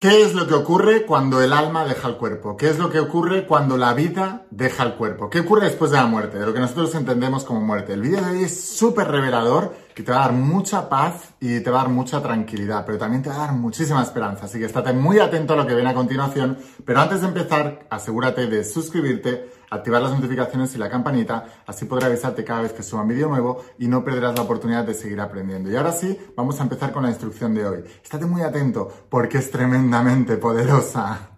¿Qué 0.00 0.22
es 0.22 0.32
lo 0.32 0.46
que 0.46 0.54
ocurre 0.54 1.04
cuando 1.06 1.42
el 1.42 1.52
alma 1.52 1.84
deja 1.84 2.06
el 2.06 2.18
cuerpo? 2.18 2.56
¿Qué 2.56 2.68
es 2.68 2.78
lo 2.78 2.88
que 2.88 3.00
ocurre 3.00 3.48
cuando 3.48 3.76
la 3.76 3.94
vida 3.94 4.46
deja 4.52 4.84
el 4.84 4.94
cuerpo? 4.94 5.28
¿Qué 5.28 5.40
ocurre 5.40 5.64
después 5.64 5.90
de 5.90 5.96
la 5.96 6.06
muerte? 6.06 6.38
De 6.38 6.46
lo 6.46 6.54
que 6.54 6.60
nosotros 6.60 6.94
entendemos 6.94 7.42
como 7.42 7.60
muerte. 7.60 7.94
El 7.94 8.02
vídeo 8.02 8.20
de 8.20 8.30
hoy 8.30 8.44
es 8.44 8.76
súper 8.76 9.08
revelador, 9.08 9.74
que 9.96 10.04
te 10.04 10.12
va 10.12 10.18
a 10.18 10.28
dar 10.28 10.34
mucha 10.34 10.88
paz 10.88 11.34
y 11.40 11.58
te 11.58 11.70
va 11.70 11.80
a 11.80 11.82
dar 11.82 11.92
mucha 11.92 12.22
tranquilidad, 12.22 12.86
pero 12.86 12.96
también 12.96 13.24
te 13.24 13.28
va 13.28 13.34
a 13.34 13.46
dar 13.46 13.54
muchísima 13.54 14.00
esperanza. 14.00 14.44
Así 14.44 14.60
que 14.60 14.66
estate 14.66 14.92
muy 14.92 15.18
atento 15.18 15.54
a 15.54 15.56
lo 15.56 15.66
que 15.66 15.74
viene 15.74 15.90
a 15.90 15.94
continuación. 15.94 16.58
Pero 16.84 17.00
antes 17.00 17.22
de 17.22 17.26
empezar, 17.26 17.80
asegúrate 17.90 18.46
de 18.46 18.62
suscribirte, 18.62 19.50
activar 19.70 20.02
las 20.02 20.12
notificaciones 20.12 20.74
y 20.74 20.78
la 20.78 20.90
campanita, 20.90 21.46
así 21.66 21.84
podré 21.84 22.06
avisarte 22.06 22.44
cada 22.44 22.62
vez 22.62 22.72
que 22.72 22.82
suba 22.82 23.02
un 23.02 23.08
vídeo 23.08 23.28
nuevo 23.28 23.64
y 23.78 23.88
no 23.88 24.04
perderás 24.04 24.36
la 24.36 24.42
oportunidad 24.42 24.84
de 24.84 24.94
seguir 24.94 25.20
aprendiendo. 25.20 25.70
Y 25.70 25.76
ahora 25.76 25.92
sí, 25.92 26.18
vamos 26.36 26.60
a 26.60 26.62
empezar 26.62 26.92
con 26.92 27.02
la 27.02 27.10
instrucción 27.10 27.54
de 27.54 27.66
hoy. 27.66 27.84
Estate 28.02 28.26
muy 28.26 28.42
atento 28.42 28.90
porque 29.08 29.38
es 29.38 29.50
tremendamente 29.50 30.36
poderosa. 30.36 31.30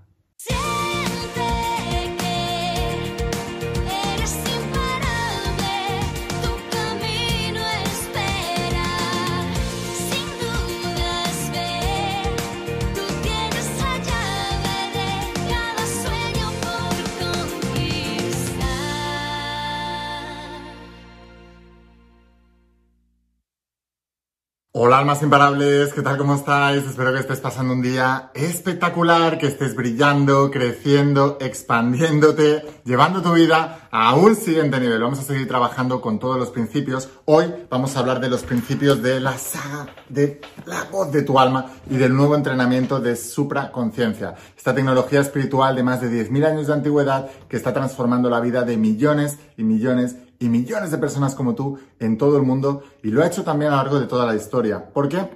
Hola 24.82 24.96
almas 24.96 25.22
imparables, 25.22 25.92
¿qué 25.92 26.00
tal? 26.00 26.16
¿Cómo 26.16 26.34
estáis? 26.36 26.82
Espero 26.84 27.12
que 27.12 27.18
estés 27.18 27.38
pasando 27.38 27.74
un 27.74 27.82
día 27.82 28.30
espectacular, 28.32 29.36
que 29.36 29.46
estés 29.46 29.76
brillando, 29.76 30.50
creciendo, 30.50 31.36
expandiéndote, 31.38 32.64
llevando 32.86 33.20
tu 33.20 33.34
vida 33.34 33.90
a 33.90 34.14
un 34.14 34.34
siguiente 34.34 34.80
nivel. 34.80 35.02
Vamos 35.02 35.18
a 35.18 35.24
seguir 35.24 35.46
trabajando 35.46 36.00
con 36.00 36.18
todos 36.18 36.38
los 36.38 36.48
principios. 36.48 37.10
Hoy 37.26 37.52
vamos 37.68 37.94
a 37.94 37.98
hablar 37.98 38.20
de 38.20 38.30
los 38.30 38.42
principios 38.42 39.02
de 39.02 39.20
la 39.20 39.36
saga 39.36 39.88
de 40.08 40.40
la 40.64 40.84
voz 40.84 41.12
de 41.12 41.24
tu 41.24 41.38
alma 41.38 41.72
y 41.90 41.98
del 41.98 42.16
nuevo 42.16 42.34
entrenamiento 42.34 43.00
de 43.00 43.16
supraconciencia. 43.16 44.34
Esta 44.56 44.74
tecnología 44.74 45.20
espiritual 45.20 45.76
de 45.76 45.82
más 45.82 46.00
de 46.00 46.08
10.000 46.08 46.46
años 46.46 46.68
de 46.68 46.72
antigüedad 46.72 47.28
que 47.50 47.58
está 47.58 47.74
transformando 47.74 48.30
la 48.30 48.40
vida 48.40 48.62
de 48.62 48.78
millones 48.78 49.36
y 49.58 49.62
millones 49.62 50.16
millones 50.48 50.90
de 50.90 50.98
personas 50.98 51.34
como 51.34 51.54
tú 51.54 51.78
en 51.98 52.16
todo 52.16 52.36
el 52.36 52.42
mundo 52.42 52.82
y 53.02 53.10
lo 53.10 53.22
ha 53.22 53.26
hecho 53.26 53.44
también 53.44 53.72
a 53.72 53.76
lo 53.76 53.82
largo 53.82 54.00
de 54.00 54.06
toda 54.06 54.26
la 54.26 54.34
historia. 54.34 54.90
Porque 54.92 55.28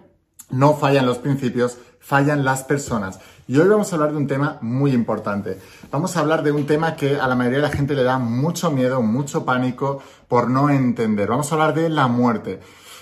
no 0.51 0.75
fallan 0.75 1.07
los 1.07 1.19
principios, 1.19 1.79
fallan 2.01 2.45
las 2.45 2.65
personas. 2.65 3.21
Y 3.47 3.59
hoy 3.59 3.69
vamos 3.69 3.93
a 3.93 3.97
hablar 3.97 4.13
de 4.13 4.17
un 4.17 4.27
tema 4.27 4.59
muy 4.63 4.93
importante. 4.93 5.59
Vamos 5.91 6.17
a 6.17 6.21
hablar 6.21 6.43
de 6.43 6.53
un 6.53 6.67
tema 6.67 6.97
que 6.97 7.21
a 7.21 7.27
la 7.27 7.35
mayoría 7.35 7.59
de 7.59 7.69
la 7.69 7.77
gente 7.77 7.95
le 7.95 8.03
da 8.03 8.19
mucho 8.19 8.71
miedo, 8.71 9.03
mucho 9.03 9.45
pánico 9.45 10.01
por 10.29 10.49
no 10.49 10.71
entender. 10.71 11.29
Vamos 11.29 11.53
a 11.53 11.55
hablar 11.55 11.75
de 11.75 11.91
la 11.91 12.07
muerte. 12.07 12.61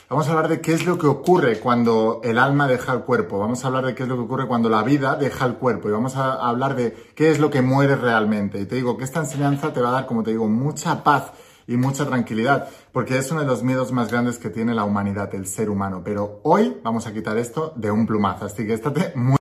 Vamos 0.08 0.26
a 0.26 0.32
hablar 0.32 0.48
de 0.48 0.60
qué 0.60 0.74
es 0.74 0.84
lo 0.84 0.98
que 0.98 1.06
ocurre 1.06 1.58
cuando 1.60 2.20
el 2.22 2.38
alma 2.38 2.66
deja 2.66 2.92
el 2.92 3.00
cuerpo. 3.00 3.38
Vamos 3.38 3.64
a 3.64 3.68
hablar 3.68 3.86
de 3.86 3.94
qué 3.94 4.02
es 4.02 4.08
lo 4.08 4.16
que 4.16 4.22
ocurre 4.22 4.46
cuando 4.46 4.68
la 4.68 4.82
vida 4.82 5.14
deja 5.14 5.46
el 5.46 5.54
cuerpo. 5.54 5.88
Y 5.88 5.92
vamos 5.92 6.16
a 6.16 6.34
hablar 6.34 6.74
de 6.74 6.92
qué 7.14 7.30
es 7.30 7.38
lo 7.38 7.48
que 7.48 7.62
muere 7.62 7.96
realmente. 7.96 8.60
Y 8.60 8.66
te 8.66 8.74
digo 8.74 8.96
que 8.96 9.04
esta 9.04 9.20
enseñanza 9.20 9.72
te 9.72 9.80
va 9.80 9.90
a 9.90 9.92
dar, 9.92 10.06
como 10.06 10.22
te 10.22 10.32
digo, 10.32 10.48
mucha 10.48 11.02
paz 11.04 11.32
y 11.72 11.76
mucha 11.76 12.06
tranquilidad, 12.06 12.68
porque 12.92 13.16
es 13.16 13.30
uno 13.30 13.40
de 13.40 13.46
los 13.46 13.62
miedos 13.62 13.92
más 13.92 14.10
grandes 14.10 14.38
que 14.38 14.50
tiene 14.50 14.74
la 14.74 14.84
humanidad, 14.84 15.34
el 15.34 15.46
ser 15.46 15.70
humano. 15.70 16.02
Pero 16.04 16.40
hoy 16.44 16.76
vamos 16.82 17.06
a 17.06 17.12
quitar 17.12 17.38
esto 17.38 17.72
de 17.76 17.90
un 17.90 18.06
plumazo, 18.06 18.44
así 18.44 18.66
que 18.66 18.74
estate 18.74 19.12
muy... 19.14 19.36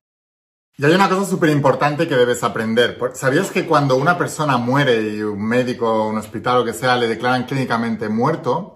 Y 0.78 0.84
hay 0.84 0.94
una 0.94 1.08
cosa 1.08 1.30
súper 1.30 1.50
importante 1.50 2.08
que 2.08 2.16
debes 2.16 2.42
aprender. 2.42 2.98
¿Sabías 3.12 3.50
que 3.50 3.66
cuando 3.66 3.96
una 3.96 4.16
persona 4.16 4.56
muere 4.56 5.02
y 5.02 5.22
un 5.22 5.42
médico, 5.42 6.08
un 6.08 6.16
hospital 6.16 6.58
o 6.58 6.64
que 6.64 6.72
sea 6.72 6.96
le 6.96 7.06
declaran 7.06 7.44
clínicamente 7.44 8.08
muerto, 8.08 8.74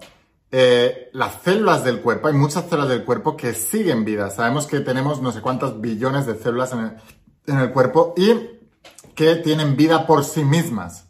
eh, 0.51 1.09
las 1.13 1.41
células 1.41 1.83
del 1.83 1.99
cuerpo, 2.01 2.27
hay 2.27 2.35
muchas 2.35 2.69
células 2.69 2.89
del 2.89 3.03
cuerpo 3.03 3.35
que 3.35 3.53
siguen 3.55 4.05
vida. 4.05 4.29
Sabemos 4.29 4.67
que 4.67 4.79
tenemos 4.81 5.21
no 5.21 5.31
sé 5.31 5.41
cuántas 5.41 5.81
billones 5.81 6.27
de 6.27 6.37
células 6.37 6.71
en 6.73 6.79
el, 6.79 6.91
en 7.47 7.59
el 7.59 7.71
cuerpo 7.71 8.13
y 8.15 8.31
que 9.15 9.35
tienen 9.37 9.75
vida 9.75 10.05
por 10.05 10.23
sí 10.23 10.43
mismas. 10.43 11.06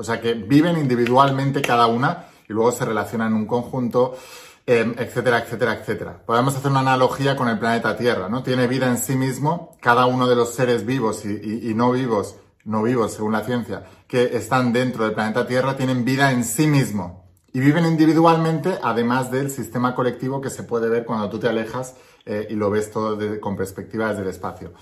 O 0.00 0.02
sea 0.02 0.18
que 0.18 0.32
viven 0.32 0.78
individualmente 0.78 1.60
cada 1.60 1.86
una 1.86 2.24
y 2.48 2.54
luego 2.54 2.72
se 2.72 2.86
relacionan 2.86 3.32
en 3.32 3.34
un 3.34 3.46
conjunto, 3.46 4.16
em, 4.64 4.94
etcétera, 4.96 5.40
etcétera, 5.40 5.74
etcétera. 5.74 6.22
Podemos 6.24 6.56
hacer 6.56 6.70
una 6.70 6.80
analogía 6.80 7.36
con 7.36 7.50
el 7.50 7.58
planeta 7.58 7.98
Tierra, 7.98 8.30
¿no? 8.30 8.42
Tiene 8.42 8.66
vida 8.66 8.88
en 8.88 8.96
sí 8.96 9.14
mismo, 9.14 9.76
cada 9.82 10.06
uno 10.06 10.26
de 10.26 10.36
los 10.36 10.54
seres 10.54 10.86
vivos 10.86 11.26
y, 11.26 11.74
no 11.74 11.92
vivos, 11.92 12.36
no 12.64 12.82
vivos 12.82 13.12
según 13.12 13.32
la 13.32 13.44
ciencia, 13.44 13.84
que 14.08 14.38
están 14.38 14.72
dentro 14.72 15.04
del 15.04 15.12
planeta 15.12 15.46
Tierra, 15.46 15.76
tienen 15.76 16.02
vida 16.02 16.32
en 16.32 16.44
sí 16.44 16.66
mismo. 16.66 17.28
Y 17.52 17.60
viven 17.60 17.84
individualmente, 17.84 18.78
además 18.82 19.30
del 19.30 19.50
sistema 19.50 19.94
colectivo 19.94 20.40
que 20.40 20.48
se 20.48 20.62
puede 20.62 20.88
ver 20.88 21.04
cuando 21.04 21.28
tú 21.28 21.38
te 21.38 21.48
alejas 21.48 21.94
eh, 22.24 22.46
y 22.48 22.54
lo 22.54 22.70
ves 22.70 22.90
todo 22.90 23.18
con 23.38 23.54
perspectiva 23.54 24.08
desde 24.08 24.22
el 24.22 24.28
espacio. 24.28 24.72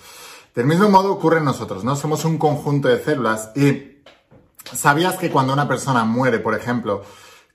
Del 0.54 0.66
mismo 0.66 0.88
modo 0.88 1.12
ocurre 1.12 1.38
en 1.38 1.44
nosotros, 1.44 1.82
¿no? 1.82 1.96
Somos 1.96 2.24
un 2.24 2.38
conjunto 2.38 2.86
de 2.86 3.00
células 3.00 3.50
y 3.56 3.97
¿Sabías 4.74 5.16
que 5.16 5.30
cuando 5.30 5.52
una 5.52 5.68
persona 5.68 6.04
muere, 6.04 6.38
por 6.38 6.54
ejemplo, 6.54 7.02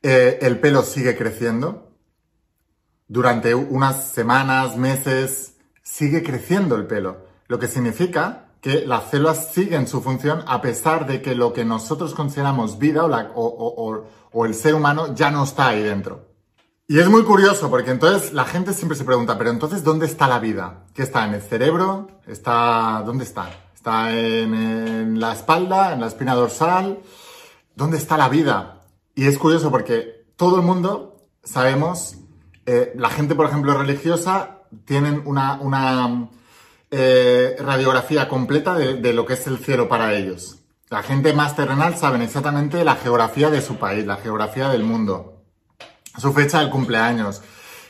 eh, 0.01 0.39
el 0.41 0.59
pelo 0.59 0.83
sigue 0.83 1.17
creciendo? 1.17 1.91
Durante 3.07 3.53
unas 3.53 4.09
semanas, 4.09 4.77
meses, 4.77 5.55
sigue 5.83 6.23
creciendo 6.23 6.75
el 6.75 6.87
pelo. 6.87 7.25
Lo 7.47 7.59
que 7.59 7.67
significa 7.67 8.43
que 8.63 8.85
las 8.85 9.11
células 9.11 9.49
siguen 9.53 9.87
su 9.87 10.01
función 10.01 10.41
a 10.47 10.61
pesar 10.61 11.05
de 11.05 11.21
que 11.21 11.35
lo 11.35 11.51
que 11.51 11.65
nosotros 11.65 12.15
consideramos 12.15 12.79
vida 12.79 13.03
o, 13.35 14.45
el 14.45 14.55
ser 14.55 14.73
humano 14.73 15.13
ya 15.13 15.29
no 15.29 15.43
está 15.43 15.67
ahí 15.67 15.83
dentro. 15.83 16.29
Y 16.87 16.99
es 16.99 17.09
muy 17.09 17.23
curioso 17.23 17.69
porque 17.69 17.91
entonces 17.91 18.31
la 18.31 18.45
gente 18.45 18.73
siempre 18.73 18.97
se 18.97 19.03
pregunta, 19.03 19.37
pero 19.37 19.49
entonces 19.49 19.83
¿dónde 19.83 20.05
está 20.05 20.27
la 20.27 20.39
vida? 20.39 20.85
¿Qué 20.93 21.03
está 21.03 21.25
en 21.25 21.33
el 21.33 21.41
cerebro? 21.41 22.07
¿Está 22.25 23.03
dónde 23.05 23.25
está? 23.25 23.49
Está 23.75 24.17
en, 24.17 25.12
la 25.27 25.33
espalda, 25.33 25.93
en 25.93 26.01
la 26.01 26.07
espina 26.07 26.35
dorsal. 26.35 26.99
¿Dónde 27.75 27.97
está 27.97 28.17
la 28.17 28.29
vida? 28.29 28.83
Y 29.15 29.25
es 29.27 29.37
curioso 29.37 29.71
porque 29.71 30.25
todo 30.35 30.57
el 30.57 30.61
mundo 30.63 31.17
sabemos, 31.43 32.17
eh, 32.65 32.93
la 32.95 33.09
gente, 33.09 33.35
por 33.35 33.47
ejemplo, 33.47 33.77
religiosa, 33.77 34.59
tienen 34.85 35.23
una, 35.25 36.29
eh, 36.91 37.55
radiografía 37.59 38.27
completa 38.27 38.75
de, 38.75 38.95
de, 38.95 39.13
lo 39.13 39.25
que 39.25 39.33
es 39.33 39.47
el 39.47 39.57
cielo 39.57 39.87
para 39.89 40.13
ellos. 40.13 40.59
La 40.89 41.01
gente 41.01 41.33
más 41.33 41.55
terrenal 41.55 41.97
saben 41.97 42.21
exactamente 42.21 42.83
la 42.83 42.95
geografía 42.95 43.49
de 43.49 43.61
su 43.61 43.77
país, 43.77 44.05
la 44.05 44.17
geografía 44.17 44.69
del 44.69 44.83
mundo, 44.83 45.41
su 46.17 46.31
fecha 46.33 46.59
del 46.59 46.69
cumpleaños, 46.69 47.41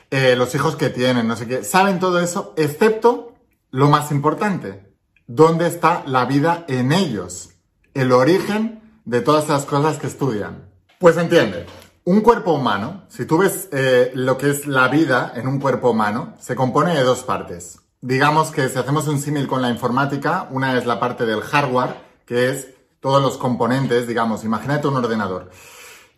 eh, 0.10 0.36
los 0.36 0.54
hijos 0.56 0.76
que 0.76 0.90
tienen, 0.90 1.28
no 1.28 1.36
sé 1.36 1.48
qué. 1.48 1.64
Saben 1.64 2.00
todo 2.00 2.20
eso, 2.20 2.54
excepto 2.56 3.34
lo 3.72 3.90
más 3.90 4.12
importante, 4.12 4.93
dónde 5.28 5.68
está 5.68 6.04
la 6.06 6.26
vida 6.26 6.66
en 6.68 6.92
ellos, 6.92 7.52
el 7.94 8.12
origen 8.12 8.82
de 9.06 9.22
todas 9.22 9.50
las 9.50 9.66
cosas 9.66 9.98
que 9.98 10.08
estudian. 10.08 10.70
Pues 11.00 11.18
entiende, 11.18 11.66
un 12.06 12.22
cuerpo 12.22 12.54
humano, 12.54 13.04
si 13.10 13.26
tú 13.26 13.38
ves 13.38 13.70
eh, 13.72 14.12
lo 14.14 14.38
que 14.38 14.50
es 14.50 14.68
la 14.68 14.88
vida 14.88 15.32
en 15.36 15.48
un 15.48 15.60
cuerpo 15.60 15.92
humano, 15.92 16.34
se 16.40 16.56
compone 16.56 16.94
de 16.94 17.04
dos 17.04 17.24
partes. 17.24 17.80
Digamos 18.02 18.52
que 18.52 18.68
si 18.68 18.78
hacemos 18.78 19.08
un 19.08 19.20
símil 19.20 19.48
con 19.48 19.62
la 19.62 19.70
informática, 19.70 20.48
una 20.52 20.78
es 20.78 20.86
la 20.86 21.00
parte 21.00 21.26
del 21.26 21.42
hardware, 21.42 21.96
que 22.26 22.50
es 22.50 22.68
todos 23.00 23.22
los 23.22 23.38
componentes, 23.38 24.08
digamos, 24.08 24.44
imagínate 24.44 24.88
un 24.88 24.98
ordenador. 24.98 25.50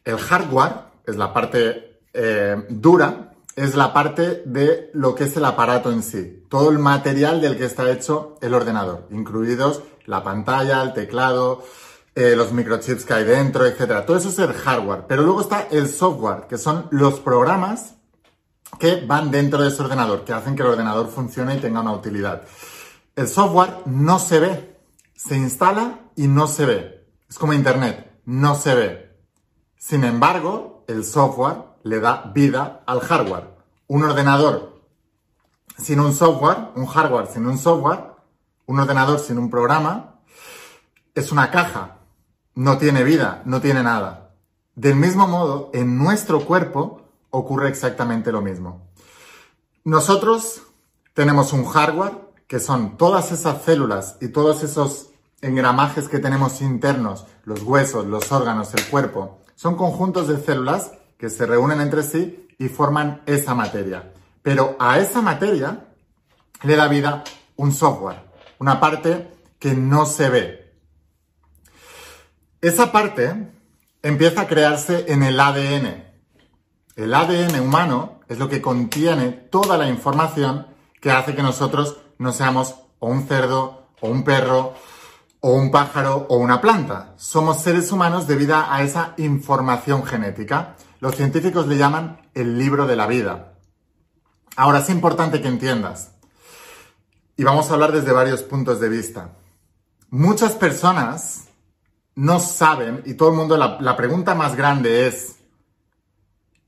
El 0.04 0.18
hardware 0.18 0.74
es 1.06 1.16
la 1.16 1.34
parte 1.34 2.00
eh, 2.14 2.56
dura, 2.70 3.35
es 3.56 3.76
la 3.76 3.94
parte 3.94 4.44
de 4.46 4.90
lo 4.94 5.16
que 5.16 5.26
es 5.26 5.38
el 5.38 5.46
aparato 5.46 5.92
en 5.92 6.04
sí, 6.04 6.46
todo 6.50 6.70
el 6.70 6.80
material 6.80 7.42
del 7.42 7.58
que 7.58 7.66
está 7.66 7.90
hecho 7.90 8.38
el 8.42 8.54
ordenador, 8.54 9.08
incluidos 9.12 9.82
la 10.06 10.24
pantalla, 10.24 10.82
el 10.84 10.94
teclado, 10.94 11.64
eh, 12.14 12.36
los 12.36 12.52
microchips 12.52 13.06
que 13.06 13.14
hay 13.14 13.24
dentro, 13.24 13.66
etc. 13.66 14.06
Todo 14.06 14.18
eso 14.18 14.30
es 14.30 14.40
el 14.40 14.54
hardware. 14.54 15.06
Pero 15.08 15.24
luego 15.24 15.42
está 15.42 15.68
el 15.70 15.90
software, 15.90 16.48
que 16.48 16.58
son 16.58 16.88
los 16.92 17.20
programas 17.20 17.96
que 18.80 19.06
van 19.06 19.32
dentro 19.32 19.62
de 19.62 19.70
ese 19.70 19.82
ordenador, 19.82 20.24
que 20.24 20.34
hacen 20.34 20.56
que 20.56 20.62
el 20.62 20.70
ordenador 20.70 21.10
funcione 21.10 21.56
y 21.56 21.60
tenga 21.60 21.82
una 21.82 21.94
utilidad. 21.94 22.44
El 23.16 23.28
software 23.28 23.82
no 23.86 24.20
se 24.20 24.40
ve, 24.40 24.78
se 25.14 25.36
instala 25.36 26.00
y 26.16 26.28
no 26.28 26.48
se 26.48 26.66
ve. 26.66 27.06
Es 27.30 27.38
como 27.38 27.54
Internet, 27.54 28.20
no 28.26 28.56
se 28.56 28.76
ve. 28.76 29.18
Sin 29.78 30.04
embargo, 30.04 30.84
el 30.88 31.04
software 31.04 31.75
le 31.86 32.00
da 32.00 32.32
vida 32.34 32.82
al 32.88 33.00
hardware. 33.00 33.48
Un 33.88 34.04
ordenador 34.04 34.82
sin 35.78 36.00
un 36.00 36.14
software, 36.14 36.72
un 36.76 36.88
hardware 36.88 37.28
sin 37.28 37.46
un 37.46 37.60
software, 37.60 38.00
un 38.66 38.80
ordenador 38.80 39.20
sin 39.20 39.38
un 39.38 39.52
programa, 39.52 40.16
es 41.14 41.32
una 41.32 41.52
caja. 41.52 42.00
No 42.56 42.80
tiene 42.80 43.04
vida, 43.04 43.44
no 43.46 43.62
tiene 43.62 43.84
nada. 43.84 44.32
Del 44.74 44.96
mismo 44.96 45.28
modo, 45.28 45.70
en 45.74 45.98
nuestro 45.98 46.44
cuerpo 46.46 47.02
ocurre 47.30 47.70
exactamente 47.70 48.32
lo 48.32 48.42
mismo. 48.42 48.90
Nosotros 49.84 50.64
tenemos 51.14 51.54
un 51.54 51.66
hardware 51.66 52.18
que 52.48 52.60
son 52.60 52.98
todas 52.98 53.32
esas 53.32 53.62
células 53.62 54.18
y 54.22 54.30
todos 54.30 54.64
esos 54.64 55.12
engramajes 55.42 56.10
que 56.10 56.18
tenemos 56.18 56.62
internos, 56.62 57.28
los 57.44 57.62
huesos, 57.62 58.08
los 58.08 58.32
órganos, 58.32 58.74
el 58.74 58.86
cuerpo, 58.88 59.38
son 59.54 59.76
conjuntos 59.76 60.28
de 60.28 60.44
células 60.44 60.92
que 61.18 61.30
se 61.30 61.46
reúnen 61.46 61.82
entre 61.82 62.04
sí 62.04 62.48
y 62.58 62.68
forman 62.68 63.22
esa 63.26 63.54
materia. 63.54 64.14
Pero 64.42 64.76
a 64.80 65.00
esa 65.00 65.22
materia 65.22 65.88
le 66.64 66.76
da 66.76 66.88
vida 66.88 67.24
un 67.56 67.72
software, 67.72 68.22
una 68.60 68.80
parte 68.80 69.32
que 69.60 69.74
no 69.74 70.06
se 70.06 70.30
ve. 70.30 70.74
Esa 72.62 72.92
parte 72.92 73.52
empieza 74.02 74.42
a 74.42 74.48
crearse 74.48 75.06
en 75.08 75.24
el 75.24 75.40
ADN. 75.40 76.04
El 76.96 77.14
ADN 77.14 77.60
humano 77.60 78.22
es 78.28 78.40
lo 78.40 78.50
que 78.50 78.62
contiene 78.62 79.32
toda 79.32 79.78
la 79.78 79.88
información 79.88 80.68
que 81.02 81.12
hace 81.12 81.36
que 81.36 81.44
nosotros 81.44 81.98
no 82.18 82.32
seamos 82.32 82.76
o 83.00 83.08
un 83.08 83.28
cerdo, 83.28 83.90
o 84.02 84.10
un 84.10 84.24
perro, 84.24 84.74
o 85.42 85.54
un 85.54 85.70
pájaro, 85.70 86.26
o 86.30 86.38
una 86.38 86.62
planta. 86.62 87.14
Somos 87.18 87.62
seres 87.62 87.92
humanos 87.92 88.26
debido 88.28 88.56
a 88.56 88.82
esa 88.82 89.14
información 89.18 90.04
genética. 90.06 90.76
Los 91.06 91.18
científicos 91.18 91.68
le 91.68 91.78
llaman 91.78 92.20
el 92.34 92.58
libro 92.58 92.88
de 92.88 92.96
la 92.96 93.06
vida. 93.06 93.60
Ahora 94.56 94.80
es 94.80 94.90
importante 94.90 95.40
que 95.40 95.48
entiendas, 95.48 96.16
y 97.38 97.44
vamos 97.44 97.70
a 97.70 97.76
hablar 97.76 97.92
desde 97.92 98.12
varios 98.12 98.42
puntos 98.42 98.80
de 98.80 98.90
vista. 98.90 99.36
Muchas 100.10 100.54
personas 100.54 101.44
no 102.16 102.40
saben, 102.40 103.04
y 103.06 103.14
todo 103.14 103.30
el 103.30 103.36
mundo, 103.36 103.56
la, 103.56 103.96
pregunta 103.96 104.34
más 104.34 104.56
grande 104.56 105.06
es, 105.06 105.36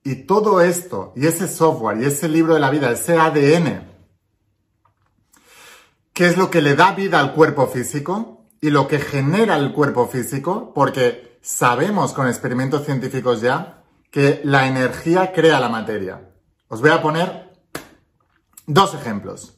y 0.03 0.27
todo 0.27 0.61
esto, 0.61 1.13
y 1.15 1.25
ese 1.25 1.47
software, 1.47 1.99
y 1.99 2.05
ese 2.05 2.29
libro 2.29 2.53
de 2.53 2.59
la 2.59 2.69
vida, 2.69 2.91
ese 2.91 3.17
ADN, 3.17 3.87
¿qué 6.13 6.27
es 6.27 6.37
lo 6.37 6.51
que 6.51 6.61
le 6.61 6.75
da 6.75 6.91
vida 6.91 7.19
al 7.19 7.33
cuerpo 7.33 7.65
físico? 7.65 8.45
Y 8.61 8.69
lo 8.69 8.87
que 8.87 8.99
genera 8.99 9.55
el 9.55 9.73
cuerpo 9.73 10.07
físico, 10.07 10.73
porque 10.75 11.39
sabemos 11.41 12.13
con 12.13 12.27
experimentos 12.27 12.85
científicos 12.85 13.41
ya 13.41 13.77
que 14.11 14.41
la 14.43 14.67
energía 14.67 15.31
crea 15.33 15.59
la 15.59 15.69
materia. 15.69 16.29
Os 16.67 16.81
voy 16.81 16.91
a 16.91 17.01
poner 17.01 17.51
dos 18.65 18.93
ejemplos. 18.93 19.57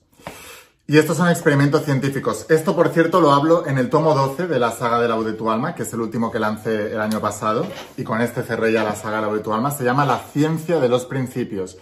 Y 0.89 0.97
estos 0.97 1.17
son 1.17 1.29
experimentos 1.29 1.85
científicos. 1.85 2.47
Esto, 2.49 2.75
por 2.75 2.89
cierto, 2.89 3.21
lo 3.21 3.31
hablo 3.31 3.67
en 3.67 3.77
el 3.77 3.91
tomo 3.91 4.15
12 4.15 4.47
de 4.47 4.57
la 4.57 4.71
saga 4.71 4.99
de 4.99 5.07
la 5.07 5.17
de 5.17 5.33
tu 5.33 5.51
alma, 5.51 5.75
que 5.75 5.83
es 5.83 5.93
el 5.93 6.01
último 6.01 6.31
que 6.31 6.39
lancé 6.39 6.93
el 6.93 6.99
año 6.99 7.19
pasado. 7.19 7.67
Y 7.95 8.03
con 8.03 8.21
este 8.21 8.41
cerré 8.41 8.71
ya 8.71 8.83
la 8.83 8.95
saga 8.95 9.21
de 9.21 9.27
la 9.27 9.33
de 9.33 9.39
tu 9.41 9.53
alma. 9.53 9.69
Se 9.69 9.83
llama 9.83 10.03
La 10.03 10.17
ciencia 10.17 10.79
de 10.79 10.89
los 10.89 11.05
principios. 11.05 11.77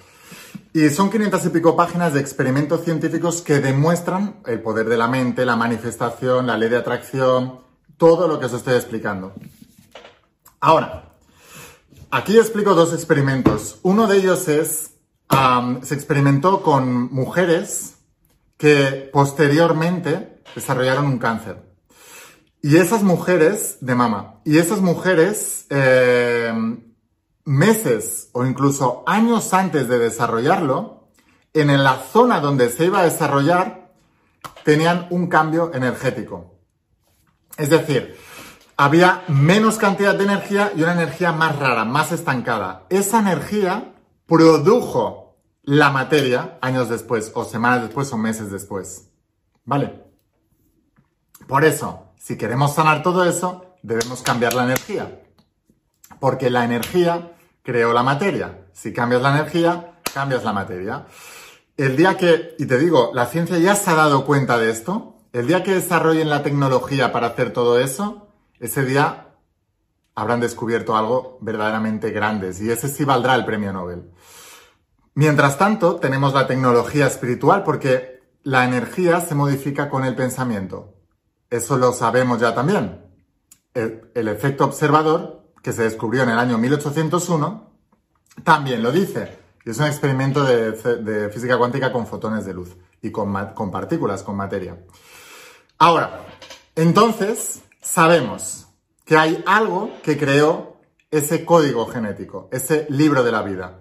Y 0.73 0.89
son 0.89 1.09
500 1.09 1.45
y 1.45 1.49
pico 1.49 1.77
páginas 1.77 2.13
de 2.13 2.19
experimentos 2.19 2.83
científicos 2.83 3.41
que 3.41 3.59
demuestran 3.59 4.41
el 4.45 4.61
poder 4.61 4.89
de 4.89 4.97
la 4.97 5.07
mente, 5.07 5.45
la 5.45 5.55
manifestación, 5.55 6.45
la 6.45 6.57
ley 6.57 6.67
de 6.67 6.75
atracción, 6.75 7.61
todo 7.95 8.27
lo 8.27 8.41
que 8.41 8.47
os 8.47 8.53
estoy 8.53 8.75
explicando. 8.75 9.33
Ahora, 10.59 11.13
aquí 12.11 12.37
explico 12.37 12.73
dos 12.73 12.93
experimentos. 12.93 13.79
Uno 13.83 14.07
de 14.07 14.17
ellos 14.17 14.47
es, 14.47 14.95
se 15.83 15.93
experimentó 15.93 16.61
con 16.61 17.13
mujeres 17.13 17.95
que 18.57 19.09
posteriormente 19.13 20.41
desarrollaron 20.55 21.05
un 21.05 21.19
cáncer. 21.19 21.67
Y 22.61 22.77
esas 22.77 23.03
mujeres 23.03 23.77
de 23.81 23.95
mama, 23.95 24.41
y 24.43 24.57
esas 24.57 24.81
mujeres 24.81 25.67
eh, 25.69 26.51
meses 27.45 28.29
o 28.33 28.45
incluso 28.45 29.03
años 29.05 29.53
antes 29.53 29.87
de 29.87 29.99
desarrollarlo, 29.99 31.09
en 31.53 31.83
la 31.83 31.95
zona 31.97 32.39
donde 32.39 32.69
se 32.69 32.85
iba 32.85 32.99
a 32.99 33.05
desarrollar, 33.05 33.91
tenían 34.63 35.07
un 35.11 35.27
cambio 35.27 35.71
energético. 35.73 36.55
Es 37.57 37.69
decir, 37.69 38.17
había 38.77 39.23
menos 39.27 39.77
cantidad 39.77 40.13
de 40.15 40.23
energía 40.23 40.71
y 40.75 40.83
una 40.83 40.93
energía 40.93 41.31
más 41.31 41.57
rara, 41.57 41.83
más 41.83 42.11
estancada. 42.11 42.85
Esa 42.89 43.19
energía 43.19 43.95
produjo 44.27 45.35
la 45.63 45.89
materia 45.89 46.59
años 46.61 46.87
después, 46.87 47.31
o 47.33 47.43
semanas 47.43 47.81
después, 47.81 48.13
o 48.13 48.17
meses 48.17 48.51
después. 48.51 49.09
¿Vale? 49.65 50.05
Por 51.47 51.65
eso, 51.65 52.13
si 52.17 52.37
queremos 52.37 52.75
sanar 52.75 53.01
todo 53.01 53.25
eso, 53.25 53.75
debemos 53.81 54.21
cambiar 54.21 54.53
la 54.53 54.63
energía. 54.63 55.23
Porque 56.19 56.49
la 56.49 56.63
energía 56.63 57.33
creó 57.63 57.93
la 57.93 58.03
materia. 58.03 58.67
Si 58.73 58.93
cambias 58.93 59.21
la 59.21 59.37
energía, 59.37 59.99
cambias 60.13 60.43
la 60.43 60.53
materia. 60.53 61.05
El 61.75 61.97
día 61.97 62.15
que, 62.15 62.55
y 62.59 62.65
te 62.65 62.77
digo, 62.77 63.11
la 63.13 63.25
ciencia 63.25 63.57
ya 63.57 63.75
se 63.75 63.89
ha 63.89 63.95
dado 63.95 64.25
cuenta 64.25 64.57
de 64.57 64.69
esto, 64.69 65.15
el 65.33 65.47
día 65.47 65.63
que 65.63 65.73
desarrollen 65.73 66.29
la 66.29 66.43
tecnología 66.43 67.11
para 67.11 67.27
hacer 67.27 67.53
todo 67.53 67.79
eso, 67.79 68.26
ese 68.59 68.83
día 68.85 69.27
habrán 70.15 70.39
descubierto 70.39 70.97
algo 70.97 71.37
verdaderamente 71.41 72.11
grande 72.11 72.53
y 72.59 72.69
ese 72.69 72.87
sí 72.87 73.05
valdrá 73.05 73.35
el 73.35 73.45
premio 73.45 73.71
Nobel. 73.71 74.11
Mientras 75.13 75.57
tanto, 75.57 75.97
tenemos 75.97 76.33
la 76.33 76.47
tecnología 76.47 77.07
espiritual 77.07 77.63
porque 77.63 78.21
la 78.43 78.65
energía 78.65 79.21
se 79.21 79.35
modifica 79.35 79.89
con 79.89 80.05
el 80.05 80.15
pensamiento. 80.15 80.95
Eso 81.49 81.77
lo 81.77 81.93
sabemos 81.93 82.39
ya 82.39 82.53
también. 82.53 83.03
El, 83.73 84.27
efecto 84.27 84.65
observador, 84.65 85.43
que 85.61 85.71
se 85.71 85.83
descubrió 85.83 86.23
en 86.23 86.29
el 86.29 86.39
año 86.39 86.57
1801, 86.57 87.71
también 88.43 88.81
lo 88.81 88.91
dice. 88.91 89.37
es 89.65 89.77
un 89.77 89.85
experimento 89.85 90.43
de, 90.43 91.29
física 91.31 91.57
cuántica 91.57 91.91
con 91.91 92.07
fotones 92.07 92.45
de 92.45 92.53
luz 92.53 92.75
y 93.01 93.11
con 93.11 93.71
partículas, 93.71 94.23
con 94.23 94.35
materia. 94.35 94.77
Ahora, 95.77 96.25
entonces, 96.75 97.61
sabemos 97.87 98.67
que 99.05 99.17
hay 99.17 99.43
algo 99.47 99.91
que 100.03 100.17
creó 100.17 100.77
ese 101.09 101.45
código 101.45 101.87
genético, 101.87 102.49
ese 102.51 102.85
libro 102.89 103.23
de 103.23 103.31
la 103.31 103.41
vida. 103.41 103.79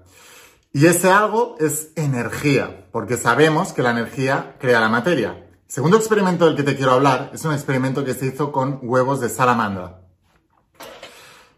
Y 0.72 0.86
ese 0.86 1.10
algo 1.10 1.56
es 1.58 1.90
energía, 1.96 2.86
porque 2.92 3.16
sabemos 3.16 3.72
que 3.72 3.82
la 3.82 3.90
energía 3.90 4.56
crea 4.60 4.80
la 4.80 4.88
materia. 4.88 5.48
El 5.66 5.72
segundo 5.72 5.96
experimento 5.96 6.46
del 6.46 6.54
que 6.54 6.62
te 6.62 6.76
quiero 6.76 6.92
hablar 6.92 7.30
es 7.34 7.44
un 7.44 7.52
experimento 7.52 8.04
que 8.04 8.14
se 8.14 8.26
hizo 8.26 8.52
con 8.52 8.78
huevos 8.82 9.20
de 9.20 9.28
salamandra. 9.28 10.02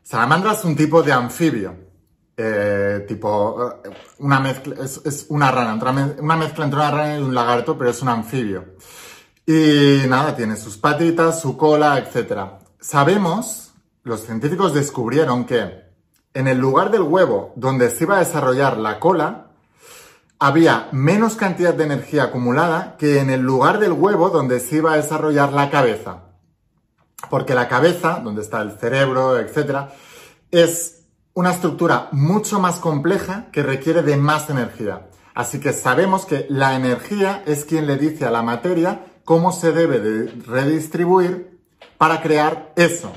Salamandra 0.02 0.52
es 0.52 0.64
un 0.64 0.74
tipo 0.74 1.02
de 1.02 1.12
anfibio, 1.12 1.76
eh, 2.34 3.04
tipo 3.06 3.82
eh, 3.84 3.90
una 4.20 4.40
mezcla, 4.40 4.76
es, 4.82 5.26
una 5.28 5.50
rana, 5.50 5.74
una 6.18 6.36
mezcla 6.36 6.64
entre 6.64 6.80
una 6.80 6.90
rana 6.90 7.18
y 7.18 7.22
un 7.22 7.34
lagarto, 7.34 7.76
pero 7.76 7.90
es 7.90 8.00
un 8.00 8.08
anfibio. 8.08 8.76
Y 9.50 10.06
nada, 10.06 10.36
tiene 10.36 10.56
sus 10.56 10.76
patitas, 10.76 11.40
su 11.40 11.56
cola, 11.56 11.96
etc. 11.96 12.38
Sabemos, 12.78 13.72
los 14.02 14.20
científicos 14.20 14.74
descubrieron 14.74 15.46
que 15.46 15.86
en 16.34 16.48
el 16.48 16.58
lugar 16.58 16.90
del 16.90 17.00
huevo 17.00 17.54
donde 17.56 17.88
se 17.88 18.04
iba 18.04 18.16
a 18.16 18.18
desarrollar 18.18 18.76
la 18.76 19.00
cola, 19.00 19.52
había 20.38 20.90
menos 20.92 21.36
cantidad 21.36 21.72
de 21.72 21.84
energía 21.84 22.24
acumulada 22.24 22.96
que 22.98 23.20
en 23.20 23.30
el 23.30 23.40
lugar 23.40 23.78
del 23.78 23.92
huevo 23.92 24.28
donde 24.28 24.60
se 24.60 24.76
iba 24.76 24.92
a 24.92 24.96
desarrollar 24.96 25.54
la 25.54 25.70
cabeza. 25.70 26.24
Porque 27.30 27.54
la 27.54 27.68
cabeza, 27.68 28.20
donde 28.22 28.42
está 28.42 28.60
el 28.60 28.72
cerebro, 28.72 29.38
etc., 29.38 29.88
es 30.50 31.04
una 31.32 31.52
estructura 31.52 32.10
mucho 32.12 32.60
más 32.60 32.80
compleja 32.80 33.46
que 33.50 33.62
requiere 33.62 34.02
de 34.02 34.18
más 34.18 34.50
energía. 34.50 35.08
Así 35.34 35.58
que 35.58 35.72
sabemos 35.72 36.26
que 36.26 36.44
la 36.50 36.76
energía 36.76 37.42
es 37.46 37.64
quien 37.64 37.86
le 37.86 37.96
dice 37.96 38.26
a 38.26 38.30
la 38.30 38.42
materia 38.42 39.06
cómo 39.28 39.52
se 39.52 39.72
debe 39.72 40.00
de 40.00 40.32
redistribuir 40.46 41.60
para 41.98 42.22
crear 42.22 42.72
eso, 42.76 43.12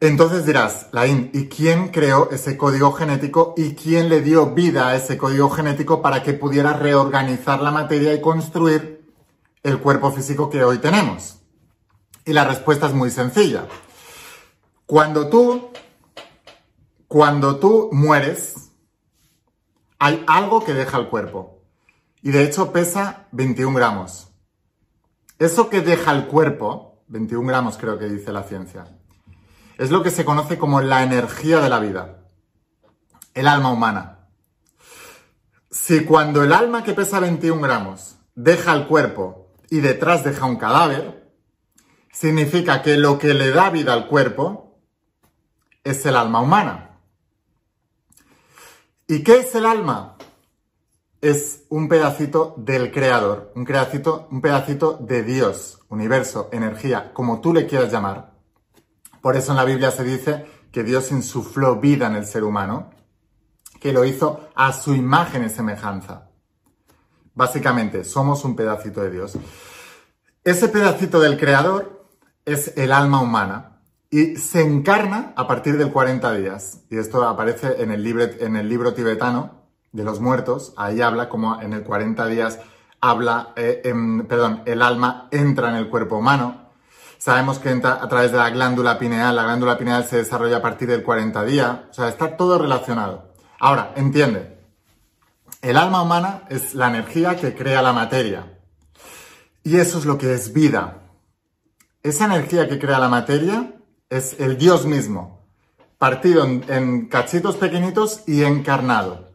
entonces 0.00 0.44
dirás, 0.44 0.88
Laín, 0.90 1.30
¿y 1.32 1.46
quién 1.46 1.90
creó 1.90 2.28
ese 2.32 2.56
código 2.56 2.90
genético 2.90 3.54
y 3.56 3.76
quién 3.76 4.08
le 4.08 4.22
dio 4.22 4.46
vida 4.46 4.88
a 4.88 4.96
ese 4.96 5.16
código 5.16 5.50
genético 5.50 6.02
para 6.02 6.24
que 6.24 6.32
pudiera 6.32 6.72
reorganizar 6.72 7.62
la 7.62 7.70
materia 7.70 8.12
y 8.12 8.20
construir 8.20 9.08
el 9.62 9.78
cuerpo 9.78 10.10
físico 10.10 10.50
que 10.50 10.64
hoy 10.64 10.78
tenemos? 10.78 11.36
Y 12.24 12.32
la 12.32 12.44
respuesta 12.44 12.88
es 12.88 12.92
muy 12.92 13.12
sencilla. 13.12 13.68
Cuando 14.84 15.28
tú, 15.28 15.70
cuando 17.06 17.60
tú 17.60 17.88
mueres, 17.92 18.72
hay 20.00 20.24
algo 20.26 20.64
que 20.64 20.74
deja 20.74 20.98
el 20.98 21.06
cuerpo. 21.08 21.53
Y 22.24 22.30
de 22.30 22.42
hecho 22.42 22.72
pesa 22.72 23.28
21 23.32 23.76
gramos. 23.76 24.28
Eso 25.38 25.68
que 25.68 25.82
deja 25.82 26.10
el 26.10 26.26
cuerpo, 26.26 27.04
21 27.08 27.46
gramos 27.46 27.76
creo 27.76 27.98
que 27.98 28.08
dice 28.08 28.32
la 28.32 28.44
ciencia, 28.44 28.86
es 29.76 29.90
lo 29.90 30.02
que 30.02 30.10
se 30.10 30.24
conoce 30.24 30.56
como 30.56 30.80
la 30.80 31.02
energía 31.02 31.60
de 31.60 31.68
la 31.68 31.80
vida, 31.80 32.24
el 33.34 33.46
alma 33.46 33.70
humana. 33.70 34.26
Si 35.70 36.06
cuando 36.06 36.42
el 36.42 36.54
alma 36.54 36.82
que 36.82 36.94
pesa 36.94 37.20
21 37.20 37.60
gramos 37.60 38.16
deja 38.34 38.72
el 38.72 38.86
cuerpo 38.86 39.52
y 39.68 39.80
detrás 39.80 40.24
deja 40.24 40.46
un 40.46 40.56
cadáver, 40.56 41.30
significa 42.10 42.80
que 42.80 42.96
lo 42.96 43.18
que 43.18 43.34
le 43.34 43.50
da 43.50 43.68
vida 43.68 43.92
al 43.92 44.08
cuerpo 44.08 44.80
es 45.82 46.06
el 46.06 46.16
alma 46.16 46.40
humana. 46.40 47.00
¿Y 49.06 49.22
qué 49.22 49.40
es 49.40 49.54
el 49.54 49.66
alma? 49.66 50.16
Es 51.24 51.64
un 51.70 51.88
pedacito 51.88 52.52
del 52.58 52.92
creador, 52.92 53.50
un 53.54 53.64
pedacito, 53.64 54.28
un 54.30 54.42
pedacito 54.42 54.98
de 55.00 55.22
Dios, 55.22 55.80
universo, 55.88 56.50
energía, 56.52 57.14
como 57.14 57.40
tú 57.40 57.54
le 57.54 57.66
quieras 57.66 57.90
llamar. 57.90 58.34
Por 59.22 59.34
eso 59.34 59.52
en 59.52 59.56
la 59.56 59.64
Biblia 59.64 59.90
se 59.90 60.04
dice 60.04 60.44
que 60.70 60.82
Dios 60.82 61.10
insufló 61.12 61.76
vida 61.76 62.08
en 62.08 62.16
el 62.16 62.26
ser 62.26 62.44
humano, 62.44 62.90
que 63.80 63.94
lo 63.94 64.04
hizo 64.04 64.50
a 64.54 64.74
su 64.74 64.94
imagen 64.94 65.46
y 65.46 65.48
semejanza. 65.48 66.28
Básicamente, 67.32 68.04
somos 68.04 68.44
un 68.44 68.54
pedacito 68.54 69.00
de 69.00 69.10
Dios. 69.10 69.38
Ese 70.44 70.68
pedacito 70.68 71.20
del 71.20 71.38
creador 71.38 72.06
es 72.44 72.76
el 72.76 72.92
alma 72.92 73.22
humana 73.22 73.80
y 74.10 74.36
se 74.36 74.60
encarna 74.60 75.32
a 75.36 75.46
partir 75.46 75.78
del 75.78 75.90
40 75.90 76.34
días. 76.34 76.82
Y 76.90 76.98
esto 76.98 77.26
aparece 77.26 77.82
en 77.82 77.92
el, 77.92 78.04
libro, 78.04 78.24
en 78.24 78.56
el 78.56 78.68
libro 78.68 78.92
tibetano 78.92 79.63
de 79.94 80.04
los 80.04 80.20
muertos. 80.20 80.74
Ahí 80.76 81.00
habla 81.00 81.30
como 81.30 81.62
en 81.62 81.72
el 81.72 81.84
40 81.84 82.26
días 82.26 82.58
habla, 83.00 83.52
eh, 83.56 83.82
perdón, 84.26 84.62
el 84.64 84.82
alma 84.82 85.28
entra 85.30 85.70
en 85.70 85.76
el 85.76 85.88
cuerpo 85.88 86.16
humano. 86.16 86.70
Sabemos 87.18 87.58
que 87.58 87.70
entra 87.70 88.02
a 88.02 88.08
través 88.08 88.32
de 88.32 88.38
la 88.38 88.50
glándula 88.50 88.98
pineal. 88.98 89.36
La 89.36 89.44
glándula 89.44 89.78
pineal 89.78 90.04
se 90.04 90.18
desarrolla 90.18 90.58
a 90.58 90.62
partir 90.62 90.88
del 90.88 91.02
40 91.02 91.44
día. 91.44 91.86
O 91.90 91.94
sea, 91.94 92.08
está 92.08 92.36
todo 92.36 92.58
relacionado. 92.58 93.32
Ahora, 93.58 93.92
entiende. 93.96 94.58
El 95.62 95.76
alma 95.76 96.02
humana 96.02 96.42
es 96.50 96.74
la 96.74 96.88
energía 96.88 97.36
que 97.36 97.54
crea 97.54 97.80
la 97.80 97.92
materia. 97.92 98.58
Y 99.62 99.76
eso 99.76 99.98
es 99.98 100.04
lo 100.04 100.18
que 100.18 100.34
es 100.34 100.52
vida. 100.52 101.02
Esa 102.02 102.26
energía 102.26 102.68
que 102.68 102.78
crea 102.78 102.98
la 102.98 103.08
materia 103.08 103.72
es 104.10 104.38
el 104.38 104.58
Dios 104.58 104.84
mismo, 104.84 105.40
partido 105.96 106.44
en, 106.44 107.08
cachitos 107.08 107.56
pequeñitos 107.56 108.22
y 108.26 108.44
encarnado. 108.44 109.30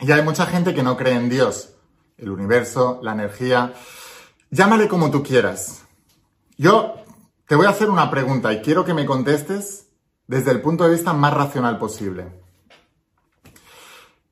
Y 0.00 0.12
hay 0.12 0.22
mucha 0.22 0.46
gente 0.46 0.74
que 0.74 0.82
no 0.82 0.96
cree 0.96 1.14
en 1.14 1.28
Dios, 1.28 1.74
el 2.18 2.30
universo, 2.30 3.00
la 3.02 3.12
energía. 3.12 3.72
Llámale 4.50 4.88
como 4.88 5.10
tú 5.10 5.22
quieras. 5.22 5.84
Yo 6.58 6.96
te 7.46 7.54
voy 7.54 7.66
a 7.66 7.70
hacer 7.70 7.88
una 7.88 8.10
pregunta 8.10 8.52
y 8.52 8.60
quiero 8.60 8.84
que 8.84 8.94
me 8.94 9.06
contestes 9.06 9.86
desde 10.26 10.50
el 10.50 10.60
punto 10.60 10.84
de 10.84 10.90
vista 10.90 11.12
más 11.12 11.32
racional 11.32 11.78
posible. 11.78 12.42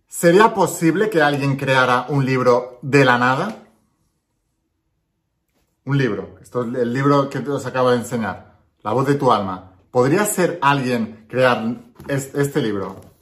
¿Sería 0.09 0.54
posible 0.54 1.11
que 1.11 1.23
alguien 1.23 1.56
creara 1.56 2.06
un 2.09 2.25
libro 2.25 2.78
de 2.83 3.04
la 3.04 3.18
nada? 3.18 3.64
Un 5.85 5.99
libro. 5.99 6.38
Esto 6.40 6.62
es 6.62 6.75
el 6.75 6.92
libro 6.92 7.28
que 7.28 7.38
os 7.38 7.66
acabo 7.66 7.90
de 7.90 7.99
enseñar 7.99 8.61
la 8.83 8.92
voz 8.92 9.06
de 9.06 9.14
tu 9.14 9.33
alma. 9.33 9.73
¿Podría 9.90 10.25
ser 10.25 10.59
alguien 10.62 11.26
crear 11.28 11.76
este 12.09 12.61
libro? 12.61 13.13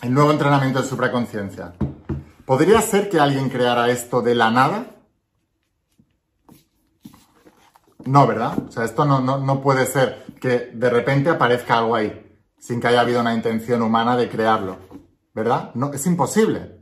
El 0.00 0.14
nuevo 0.14 0.30
entrenamiento 0.30 0.80
de 0.80 0.88
supraconciencia. 0.88 1.74
¿Podría 2.46 2.80
ser 2.80 3.10
que 3.10 3.18
alguien 3.18 3.50
creara 3.50 3.90
esto 3.90 4.22
de 4.22 4.36
la 4.36 4.48
nada? 4.48 4.86
No, 8.04 8.24
¿verdad? 8.26 8.56
O 8.68 8.70
sea, 8.70 8.84
esto 8.84 9.04
no, 9.04 9.20
no, 9.20 9.60
puede 9.60 9.86
ser 9.86 10.24
que 10.40 10.70
de 10.72 10.88
repente 10.88 11.30
aparezca 11.30 11.78
algo 11.78 11.96
ahí, 11.96 12.40
sin 12.58 12.80
que 12.80 12.86
haya 12.86 13.00
habido 13.00 13.20
una 13.20 13.34
intención 13.34 13.82
humana 13.82 14.16
de 14.16 14.28
crearlo. 14.28 14.78
¿Verdad? 15.34 15.72
No, 15.74 15.92
es 15.92 16.06
imposible. 16.06 16.78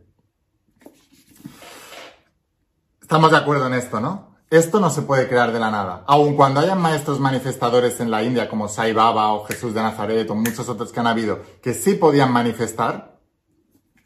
Estamos 3.00 3.30
de 3.30 3.36
acuerdo 3.38 3.66
en 3.66 3.74
esto, 3.74 3.98
¿no? 3.98 4.35
Esto 4.48 4.78
no 4.78 4.90
se 4.90 5.02
puede 5.02 5.28
crear 5.28 5.52
de 5.52 5.58
la 5.58 5.72
nada. 5.72 6.04
Aun 6.06 6.36
cuando 6.36 6.60
hayan 6.60 6.80
maestros 6.80 7.18
manifestadores 7.18 7.98
en 7.98 8.12
la 8.12 8.22
India 8.22 8.48
como 8.48 8.68
Sai 8.68 8.92
Baba 8.92 9.32
o 9.32 9.44
Jesús 9.44 9.74
de 9.74 9.82
Nazaret 9.82 10.30
o 10.30 10.36
muchos 10.36 10.68
otros 10.68 10.92
que 10.92 11.00
han 11.00 11.08
habido, 11.08 11.40
que 11.60 11.74
sí 11.74 11.94
podían 11.94 12.32
manifestar 12.32 13.18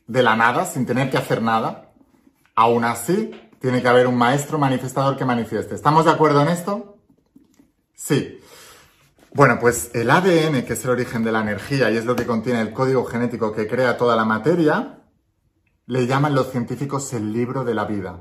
de 0.07 0.23
la 0.23 0.37
nada, 0.37 0.65
sin 0.65 0.87
tener 0.87 1.11
que 1.11 1.19
hacer 1.19 1.43
nada, 1.43 1.93
aún 2.55 2.85
así 2.85 3.31
tiene 3.61 3.83
que 3.83 3.89
haber 3.89 4.07
un 4.07 4.17
maestro 4.17 4.59
manifestador 4.59 5.19
que 5.19 5.27
manifieste. 5.27 5.75
¿Estamos 5.75 6.07
de 6.07 6.11
acuerdo 6.11 6.41
en 6.41 6.49
esto? 6.49 6.97
Sí. 7.95 8.41
Bueno, 9.35 9.59
pues 9.61 9.91
el 9.93 10.11
ADN, 10.11 10.65
que 10.65 10.73
es 10.73 10.85
el 10.85 10.91
origen 10.91 11.23
de 11.23 11.33
la 11.33 11.43
energía 11.43 11.91
y 11.91 11.99
es 11.99 12.07
lo 12.07 12.17
que 12.17 12.27
contiene 12.27 12.63
el 12.63 12.73
código 12.73 13.05
genético 13.05 13.53
que 13.53 13.69
crea 13.69 13.99
toda 13.99 14.17
la 14.17 14.25
materia, 14.25 15.03
le 15.87 16.07
llaman 16.07 16.35
los 16.35 16.51
científicos 16.51 17.13
el 17.13 17.31
libro 17.31 17.63
de 17.63 17.75
la 17.75 17.85
vida. 17.85 18.21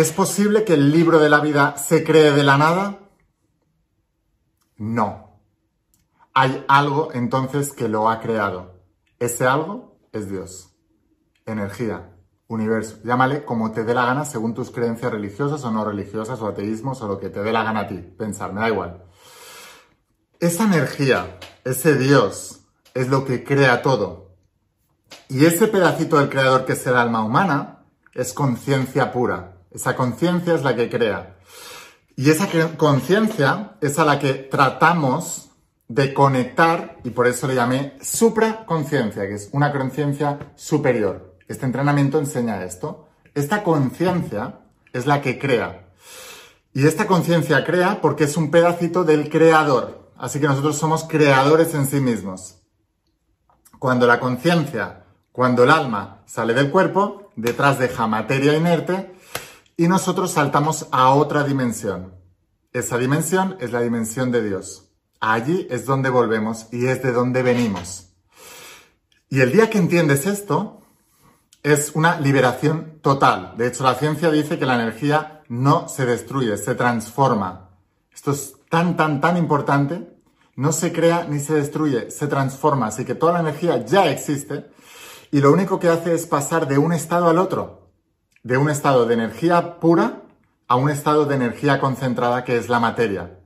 ¿Es 0.00 0.12
posible 0.12 0.64
que 0.64 0.72
el 0.72 0.92
libro 0.92 1.18
de 1.18 1.28
la 1.28 1.40
vida 1.40 1.76
se 1.76 2.02
cree 2.04 2.30
de 2.30 2.42
la 2.42 2.56
nada? 2.56 3.00
No. 4.78 5.42
Hay 6.32 6.64
algo 6.68 7.10
entonces 7.12 7.74
que 7.74 7.86
lo 7.86 8.08
ha 8.08 8.18
creado. 8.18 8.80
Ese 9.18 9.46
algo 9.46 9.98
es 10.12 10.30
Dios. 10.30 10.70
Energía, 11.44 12.16
universo. 12.48 12.96
Llámale 13.04 13.44
como 13.44 13.72
te 13.72 13.84
dé 13.84 13.92
la 13.92 14.06
gana 14.06 14.24
según 14.24 14.54
tus 14.54 14.70
creencias 14.70 15.12
religiosas 15.12 15.62
o 15.64 15.70
no 15.70 15.84
religiosas 15.84 16.40
o 16.40 16.46
ateísmos 16.46 17.02
o 17.02 17.06
lo 17.06 17.20
que 17.20 17.28
te 17.28 17.42
dé 17.42 17.52
la 17.52 17.62
gana 17.62 17.80
a 17.80 17.86
ti. 17.86 17.98
Pensar, 17.98 18.54
me 18.54 18.62
da 18.62 18.70
igual. 18.70 19.04
Esa 20.38 20.64
energía, 20.64 21.38
ese 21.62 21.98
Dios, 21.98 22.62
es 22.94 23.08
lo 23.08 23.26
que 23.26 23.44
crea 23.44 23.82
todo. 23.82 24.34
Y 25.28 25.44
ese 25.44 25.68
pedacito 25.68 26.16
del 26.16 26.30
creador 26.30 26.64
que 26.64 26.72
es 26.72 26.86
el 26.86 26.96
alma 26.96 27.22
humana 27.22 27.84
es 28.14 28.32
conciencia 28.32 29.12
pura. 29.12 29.59
Esa 29.70 29.94
conciencia 29.94 30.54
es 30.54 30.62
la 30.62 30.74
que 30.74 30.90
crea. 30.90 31.36
Y 32.16 32.30
esa 32.30 32.48
conciencia 32.76 33.76
es 33.80 33.98
a 33.98 34.04
la 34.04 34.18
que 34.18 34.34
tratamos 34.34 35.50
de 35.88 36.12
conectar, 36.14 36.98
y 37.02 37.10
por 37.10 37.26
eso 37.26 37.46
le 37.46 37.54
llamé 37.54 37.96
supraconciencia, 38.00 39.26
que 39.26 39.34
es 39.34 39.48
una 39.52 39.72
conciencia 39.72 40.52
superior. 40.54 41.36
Este 41.48 41.66
entrenamiento 41.66 42.18
enseña 42.18 42.64
esto. 42.64 43.08
Esta 43.34 43.62
conciencia 43.62 44.60
es 44.92 45.06
la 45.06 45.20
que 45.20 45.38
crea. 45.38 45.88
Y 46.72 46.86
esta 46.86 47.06
conciencia 47.06 47.64
crea 47.64 48.00
porque 48.00 48.24
es 48.24 48.36
un 48.36 48.50
pedacito 48.50 49.02
del 49.02 49.28
creador. 49.28 50.10
Así 50.16 50.38
que 50.38 50.46
nosotros 50.46 50.76
somos 50.76 51.04
creadores 51.04 51.74
en 51.74 51.86
sí 51.86 52.00
mismos. 52.00 52.58
Cuando 53.78 54.06
la 54.06 54.20
conciencia, 54.20 55.04
cuando 55.32 55.64
el 55.64 55.70
alma 55.70 56.22
sale 56.26 56.54
del 56.54 56.70
cuerpo, 56.70 57.30
detrás 57.34 57.78
deja 57.78 58.06
materia 58.06 58.54
inerte 58.56 59.12
y 59.80 59.88
nosotros 59.88 60.32
saltamos 60.32 60.88
a 60.90 61.14
otra 61.14 61.42
dimensión. 61.42 62.12
Esa 62.70 62.98
dimensión 62.98 63.56
es 63.60 63.72
la 63.72 63.80
dimensión 63.80 64.30
de 64.30 64.46
Dios. 64.46 64.90
Allí 65.20 65.66
es 65.70 65.86
donde 65.86 66.10
volvemos 66.10 66.66
y 66.70 66.88
es 66.88 67.02
de 67.02 67.12
donde 67.12 67.42
venimos. 67.42 68.10
Y 69.30 69.40
el 69.40 69.52
día 69.52 69.70
que 69.70 69.78
entiendes 69.78 70.26
esto, 70.26 70.82
es 71.62 71.92
una 71.94 72.20
liberación 72.20 72.98
total. 73.00 73.54
De 73.56 73.68
hecho, 73.68 73.82
la 73.82 73.94
ciencia 73.94 74.30
dice 74.30 74.58
que 74.58 74.66
la 74.66 74.74
energía 74.74 75.44
no 75.48 75.88
se 75.88 76.04
destruye, 76.04 76.58
se 76.58 76.74
transforma. 76.74 77.70
Esto 78.12 78.32
es 78.32 78.56
tan, 78.68 78.98
tan, 78.98 79.22
tan 79.22 79.38
importante. 79.38 80.14
No 80.56 80.72
se 80.72 80.92
crea 80.92 81.24
ni 81.26 81.40
se 81.40 81.54
destruye, 81.54 82.10
se 82.10 82.26
transforma. 82.26 82.88
Así 82.88 83.06
que 83.06 83.14
toda 83.14 83.32
la 83.32 83.40
energía 83.40 83.82
ya 83.86 84.10
existe 84.10 84.66
y 85.32 85.40
lo 85.40 85.50
único 85.50 85.80
que 85.80 85.88
hace 85.88 86.12
es 86.12 86.26
pasar 86.26 86.68
de 86.68 86.76
un 86.76 86.92
estado 86.92 87.30
al 87.30 87.38
otro 87.38 87.80
de 88.42 88.56
un 88.56 88.70
estado 88.70 89.06
de 89.06 89.14
energía 89.14 89.78
pura 89.80 90.22
a 90.66 90.76
un 90.76 90.88
estado 90.88 91.26
de 91.26 91.34
energía 91.34 91.80
concentrada 91.80 92.44
que 92.44 92.56
es 92.56 92.68
la 92.68 92.80
materia. 92.80 93.38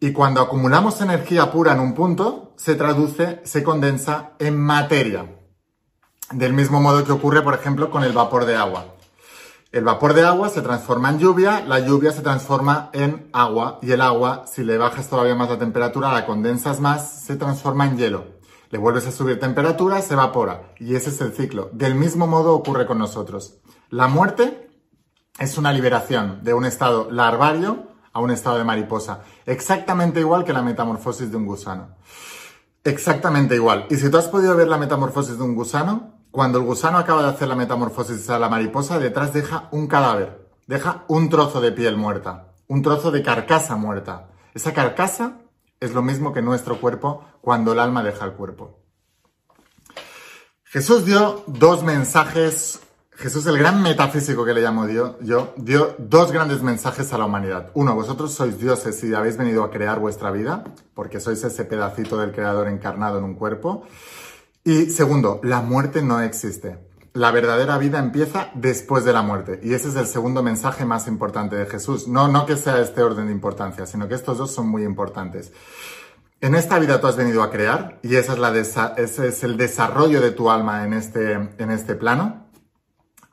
Y 0.00 0.12
cuando 0.12 0.40
acumulamos 0.40 1.00
energía 1.00 1.50
pura 1.52 1.72
en 1.72 1.80
un 1.80 1.94
punto, 1.94 2.54
se 2.56 2.74
traduce, 2.74 3.40
se 3.44 3.62
condensa 3.62 4.32
en 4.38 4.58
materia. 4.58 5.26
Del 6.32 6.52
mismo 6.52 6.80
modo 6.80 7.04
que 7.04 7.12
ocurre, 7.12 7.42
por 7.42 7.54
ejemplo, 7.54 7.90
con 7.90 8.04
el 8.04 8.12
vapor 8.12 8.46
de 8.46 8.56
agua. 8.56 8.96
El 9.72 9.84
vapor 9.84 10.14
de 10.14 10.24
agua 10.24 10.48
se 10.48 10.62
transforma 10.62 11.10
en 11.10 11.18
lluvia, 11.18 11.60
la 11.60 11.80
lluvia 11.80 12.10
se 12.10 12.22
transforma 12.22 12.90
en 12.92 13.28
agua 13.32 13.78
y 13.82 13.92
el 13.92 14.00
agua, 14.00 14.44
si 14.46 14.64
le 14.64 14.78
bajas 14.78 15.08
todavía 15.08 15.34
más 15.34 15.50
la 15.50 15.58
temperatura, 15.58 16.12
la 16.12 16.24
condensas 16.24 16.80
más, 16.80 17.22
se 17.24 17.36
transforma 17.36 17.86
en 17.86 17.98
hielo. 17.98 18.24
Le 18.70 18.78
vuelves 18.78 19.06
a 19.06 19.12
subir 19.12 19.38
temperatura, 19.38 20.00
se 20.02 20.14
evapora. 20.14 20.72
Y 20.78 20.96
ese 20.96 21.10
es 21.10 21.20
el 21.20 21.32
ciclo. 21.32 21.70
Del 21.72 21.94
mismo 21.94 22.26
modo 22.26 22.54
ocurre 22.54 22.86
con 22.86 22.98
nosotros. 22.98 23.58
La 23.90 24.08
muerte 24.08 24.68
es 25.38 25.58
una 25.58 25.72
liberación 25.72 26.42
de 26.42 26.54
un 26.54 26.64
estado 26.64 27.08
larvario 27.10 27.86
a 28.12 28.20
un 28.20 28.30
estado 28.30 28.58
de 28.58 28.64
mariposa. 28.64 29.20
Exactamente 29.44 30.20
igual 30.20 30.44
que 30.44 30.52
la 30.52 30.62
metamorfosis 30.62 31.30
de 31.30 31.36
un 31.36 31.46
gusano. 31.46 31.96
Exactamente 32.82 33.54
igual. 33.54 33.86
Y 33.90 33.96
si 33.96 34.10
tú 34.10 34.16
has 34.16 34.28
podido 34.28 34.56
ver 34.56 34.68
la 34.68 34.78
metamorfosis 34.78 35.38
de 35.38 35.44
un 35.44 35.54
gusano, 35.54 36.14
cuando 36.30 36.58
el 36.58 36.64
gusano 36.64 36.98
acaba 36.98 37.22
de 37.22 37.28
hacer 37.28 37.48
la 37.48 37.56
metamorfosis 37.56 38.28
a 38.30 38.38
la 38.38 38.48
mariposa, 38.48 38.98
detrás 38.98 39.32
deja 39.32 39.68
un 39.70 39.86
cadáver, 39.86 40.48
deja 40.66 41.04
un 41.08 41.28
trozo 41.28 41.60
de 41.60 41.72
piel 41.72 41.96
muerta, 41.96 42.54
un 42.68 42.82
trozo 42.82 43.10
de 43.10 43.22
carcasa 43.22 43.76
muerta. 43.76 44.28
Esa 44.54 44.72
carcasa 44.72 45.38
es 45.78 45.92
lo 45.92 46.02
mismo 46.02 46.32
que 46.32 46.42
nuestro 46.42 46.80
cuerpo 46.80 47.24
cuando 47.40 47.72
el 47.72 47.78
alma 47.78 48.02
deja 48.02 48.24
el 48.24 48.32
cuerpo. 48.32 48.80
Jesús 50.64 51.04
dio 51.04 51.44
dos 51.46 51.82
mensajes 51.84 52.80
Jesús, 53.16 53.46
el 53.46 53.56
gran 53.56 53.82
metafísico 53.82 54.44
que 54.44 54.52
le 54.52 54.60
llamo 54.60 54.86
yo, 54.88 55.18
yo, 55.22 55.54
dio 55.56 55.94
dos 55.98 56.32
grandes 56.32 56.62
mensajes 56.62 57.14
a 57.14 57.18
la 57.18 57.24
humanidad. 57.24 57.70
Uno, 57.72 57.94
vosotros 57.94 58.34
sois 58.34 58.58
dioses 58.58 59.02
y 59.04 59.14
habéis 59.14 59.38
venido 59.38 59.64
a 59.64 59.70
crear 59.70 59.98
vuestra 59.98 60.30
vida, 60.30 60.64
porque 60.92 61.18
sois 61.18 61.42
ese 61.42 61.64
pedacito 61.64 62.18
del 62.18 62.32
creador 62.32 62.68
encarnado 62.68 63.16
en 63.16 63.24
un 63.24 63.34
cuerpo. 63.34 63.86
Y 64.64 64.90
segundo, 64.90 65.40
la 65.42 65.62
muerte 65.62 66.02
no 66.02 66.20
existe. 66.20 66.78
la 67.14 67.30
verdadera 67.30 67.78
vida 67.78 67.98
empieza 67.98 68.50
después 68.54 69.06
de 69.06 69.14
la 69.14 69.22
muerte. 69.22 69.58
Y 69.62 69.72
ese 69.72 69.88
es 69.88 69.96
el 69.96 70.06
segundo 70.06 70.42
mensaje 70.42 70.84
más 70.84 71.08
importante 71.08 71.56
de 71.56 71.64
Jesús. 71.64 72.06
No, 72.08 72.28
no 72.28 72.44
que 72.44 72.58
sea 72.58 72.78
este 72.82 73.02
orden 73.02 73.28
de 73.28 73.32
importancia, 73.32 73.86
sino 73.86 74.06
que 74.06 74.14
estos 74.14 74.36
dos 74.36 74.52
son 74.52 74.68
muy 74.68 74.84
importantes. 74.84 75.50
En 76.42 76.54
esta 76.54 76.78
vida 76.78 77.00
tú 77.00 77.06
has 77.06 77.16
venido 77.16 77.42
a 77.42 77.50
crear 77.50 77.98
y 78.02 78.16
esa 78.16 78.34
es 78.34 78.38
la 78.38 78.54
ese 78.54 79.28
es 79.28 79.42
el 79.42 79.56
desarrollo 79.56 80.20
de 80.20 80.32
tu 80.32 80.50
alma 80.50 80.84
en 80.84 80.92
este, 80.92 81.32
en 81.32 81.70
este 81.70 81.94
plano. 81.94 82.45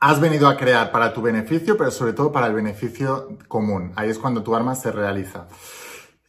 Has 0.06 0.20
venido 0.20 0.48
a 0.48 0.58
crear 0.58 0.92
para 0.92 1.14
tu 1.14 1.22
beneficio, 1.22 1.78
pero 1.78 1.90
sobre 1.90 2.12
todo 2.12 2.30
para 2.30 2.46
el 2.46 2.52
beneficio 2.52 3.38
común. 3.48 3.94
Ahí 3.96 4.10
es 4.10 4.18
cuando 4.18 4.42
tu 4.42 4.54
alma 4.54 4.74
se 4.74 4.92
realiza. 4.92 5.46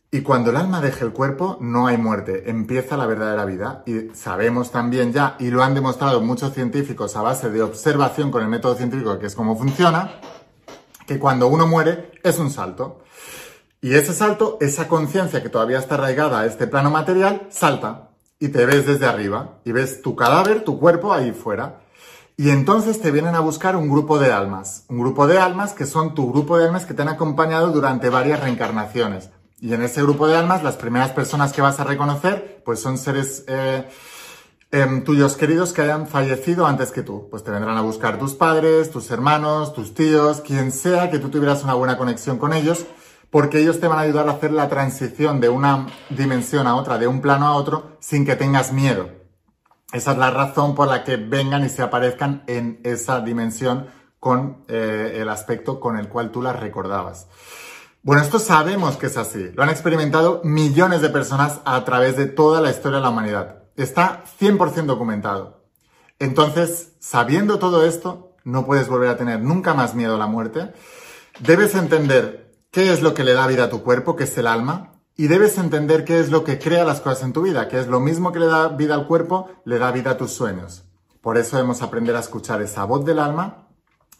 Y 0.09 0.21
cuando 0.21 0.51
el 0.51 0.55
alma 0.55 0.79
deja 0.79 1.03
el 1.03 1.11
cuerpo, 1.11 1.57
no 1.59 1.85
hay 1.85 1.97
muerte, 1.97 2.49
empieza 2.49 2.95
la 2.95 3.05
verdadera 3.05 3.43
vida. 3.43 3.83
Y 3.85 4.15
sabemos 4.15 4.71
también 4.71 5.11
ya, 5.11 5.35
y 5.39 5.49
lo 5.49 5.61
han 5.61 5.73
demostrado 5.73 6.21
muchos 6.21 6.53
científicos 6.53 7.17
a 7.17 7.21
base 7.21 7.49
de 7.49 7.63
observación 7.63 8.31
con 8.31 8.43
el 8.43 8.47
método 8.47 8.75
científico, 8.75 9.19
que 9.19 9.25
es 9.25 9.35
cómo 9.35 9.57
funciona, 9.57 10.21
que 11.05 11.19
cuando 11.19 11.47
uno 11.47 11.67
muere 11.67 12.13
es 12.23 12.39
un 12.39 12.51
salto. 12.51 13.01
Y 13.81 13.95
ese 13.95 14.13
salto, 14.13 14.57
esa 14.61 14.87
conciencia 14.87 15.43
que 15.43 15.49
todavía 15.49 15.79
está 15.79 15.95
arraigada 15.95 16.39
a 16.39 16.45
este 16.45 16.67
plano 16.67 16.91
material, 16.91 17.47
salta 17.49 18.11
y 18.39 18.47
te 18.47 18.65
ves 18.65 18.85
desde 18.85 19.05
arriba 19.05 19.59
y 19.65 19.73
ves 19.73 20.01
tu 20.01 20.15
cadáver, 20.15 20.63
tu 20.63 20.79
cuerpo 20.79 21.11
ahí 21.11 21.33
fuera. 21.33 21.81
Y 22.37 22.49
entonces 22.49 22.99
te 23.01 23.11
vienen 23.11 23.33
a 23.35 23.39
buscar 23.39 23.77
un 23.77 23.89
grupo 23.89 24.19
de 24.19 24.33
almas, 24.33 24.83
un 24.89 24.99
grupo 24.99 25.25
de 25.25 25.39
almas 25.39 25.73
que 25.73 25.85
son 25.85 26.13
tu 26.13 26.33
grupo 26.33 26.57
de 26.57 26.65
almas 26.65 26.85
que 26.85 26.93
te 26.93 27.01
han 27.01 27.07
acompañado 27.07 27.71
durante 27.71 28.09
varias 28.09 28.41
reencarnaciones. 28.41 29.29
Y 29.61 29.73
en 29.73 29.81
ese 29.81 30.01
grupo 30.01 30.27
de 30.27 30.35
almas, 30.35 30.61
las 30.61 30.75
primeras 30.75 31.11
personas 31.11 31.53
que 31.53 31.61
vas 31.61 31.79
a 31.79 31.85
reconocer, 31.85 32.61
pues 32.65 32.81
son 32.81 32.97
seres 32.97 33.45
eh, 33.47 33.87
em, 34.71 35.05
tuyos 35.05 35.37
queridos 35.37 35.71
que 35.71 35.83
hayan 35.83 36.07
fallecido 36.07 36.67
antes 36.67 36.91
que 36.91 37.03
tú. 37.03 37.29
Pues 37.31 37.45
te 37.45 37.51
vendrán 37.51 37.77
a 37.77 37.81
buscar 37.81 38.19
tus 38.19 38.33
padres, 38.33 38.91
tus 38.91 39.09
hermanos, 39.11 39.73
tus 39.73 39.93
tíos, 39.93 40.41
quien 40.41 40.73
sea 40.73 41.09
que 41.09 41.19
tú 41.19 41.29
tuvieras 41.29 41.63
una 41.63 41.73
buena 41.73 41.97
conexión 41.97 42.37
con 42.37 42.51
ellos, 42.51 42.85
porque 43.29 43.61
ellos 43.61 43.79
te 43.79 43.87
van 43.87 43.99
a 43.99 44.01
ayudar 44.01 44.27
a 44.27 44.33
hacer 44.33 44.51
la 44.51 44.67
transición 44.67 45.39
de 45.39 45.47
una 45.47 45.87
dimensión 46.09 46.67
a 46.67 46.75
otra, 46.75 46.97
de 46.97 47.07
un 47.07 47.21
plano 47.21 47.47
a 47.47 47.55
otro, 47.55 47.95
sin 48.01 48.25
que 48.25 48.35
tengas 48.35 48.73
miedo. 48.73 49.24
Esa 49.95 50.11
es 50.11 50.17
la 50.17 50.29
razón 50.29 50.75
por 50.75 50.89
la 50.89 51.05
que 51.05 51.15
vengan 51.15 51.63
y 51.63 51.69
se 51.69 51.81
aparezcan 51.81 52.43
en 52.47 52.81
esa 52.83 53.21
dimensión 53.21 53.87
con 54.19 54.65
eh, 54.67 55.19
el 55.21 55.29
aspecto 55.29 55.79
con 55.79 55.97
el 55.97 56.09
cual 56.09 56.31
tú 56.31 56.41
las 56.41 56.59
recordabas. 56.59 57.29
Bueno, 58.03 58.21
esto 58.21 58.39
sabemos 58.39 58.97
que 58.97 59.05
es 59.05 59.15
así. 59.15 59.51
Lo 59.53 59.63
han 59.63 59.69
experimentado 59.69 60.41
millones 60.43 60.99
de 60.99 61.07
personas 61.07 61.61
a 61.63 61.85
través 61.85 62.17
de 62.17 62.25
toda 62.25 62.59
la 62.59 62.71
historia 62.71 62.97
de 62.97 63.03
la 63.03 63.09
humanidad. 63.09 63.63
Está 63.77 64.25
100% 64.37 64.85
documentado. 64.85 65.63
Entonces, 66.19 66.97
sabiendo 66.99 67.57
todo 67.57 67.85
esto, 67.85 68.35
no 68.43 68.65
puedes 68.65 68.89
volver 68.89 69.07
a 69.07 69.17
tener 69.17 69.39
nunca 69.39 69.73
más 69.75 69.95
miedo 69.95 70.15
a 70.15 70.19
la 70.19 70.27
muerte. 70.27 70.73
Debes 71.39 71.73
entender 71.73 72.59
qué 72.69 72.91
es 72.91 73.01
lo 73.01 73.13
que 73.13 73.23
le 73.23 73.31
da 73.31 73.47
vida 73.47 73.63
a 73.63 73.69
tu 73.69 73.81
cuerpo, 73.81 74.17
que 74.17 74.25
es 74.25 74.37
el 74.37 74.47
alma, 74.47 74.94
y 75.17 75.27
debes 75.27 75.57
entender 75.57 76.03
qué 76.03 76.19
es 76.19 76.29
lo 76.29 76.43
que 76.43 76.59
crea 76.59 76.83
las 76.83 77.01
cosas 77.01 77.23
en 77.23 77.33
tu 77.33 77.43
vida, 77.43 77.67
que 77.67 77.79
es 77.79 77.87
lo 77.87 77.99
mismo 77.99 78.31
que 78.31 78.39
le 78.39 78.47
da 78.47 78.67
vida 78.69 78.95
al 78.95 79.07
cuerpo, 79.07 79.49
le 79.63 79.79
da 79.79 79.91
vida 79.91 80.11
a 80.11 80.17
tus 80.17 80.31
sueños. 80.31 80.83
Por 81.21 81.37
eso 81.37 81.55
debemos 81.55 81.81
aprender 81.81 82.15
a 82.15 82.19
escuchar 82.19 82.61
esa 82.61 82.83
voz 82.83 83.05
del 83.05 83.19
alma 83.19 83.67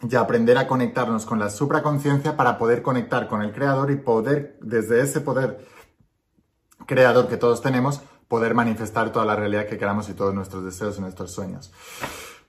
y 0.02 0.14
aprender 0.16 0.58
a 0.58 0.66
conectarnos 0.66 1.26
con 1.26 1.38
la 1.38 1.50
supraconciencia 1.50 2.36
para 2.36 2.58
poder 2.58 2.82
conectar 2.82 3.28
con 3.28 3.42
el 3.42 3.52
creador 3.52 3.90
y 3.90 3.96
poder, 3.96 4.58
desde 4.60 5.00
ese 5.02 5.20
poder 5.20 5.66
creador 6.86 7.28
que 7.28 7.36
todos 7.36 7.62
tenemos, 7.62 8.00
poder 8.28 8.54
manifestar 8.54 9.12
toda 9.12 9.24
la 9.24 9.36
realidad 9.36 9.66
que 9.66 9.78
queramos 9.78 10.08
y 10.08 10.14
todos 10.14 10.34
nuestros 10.34 10.64
deseos 10.64 10.98
y 10.98 11.00
nuestros 11.00 11.30
sueños. 11.30 11.72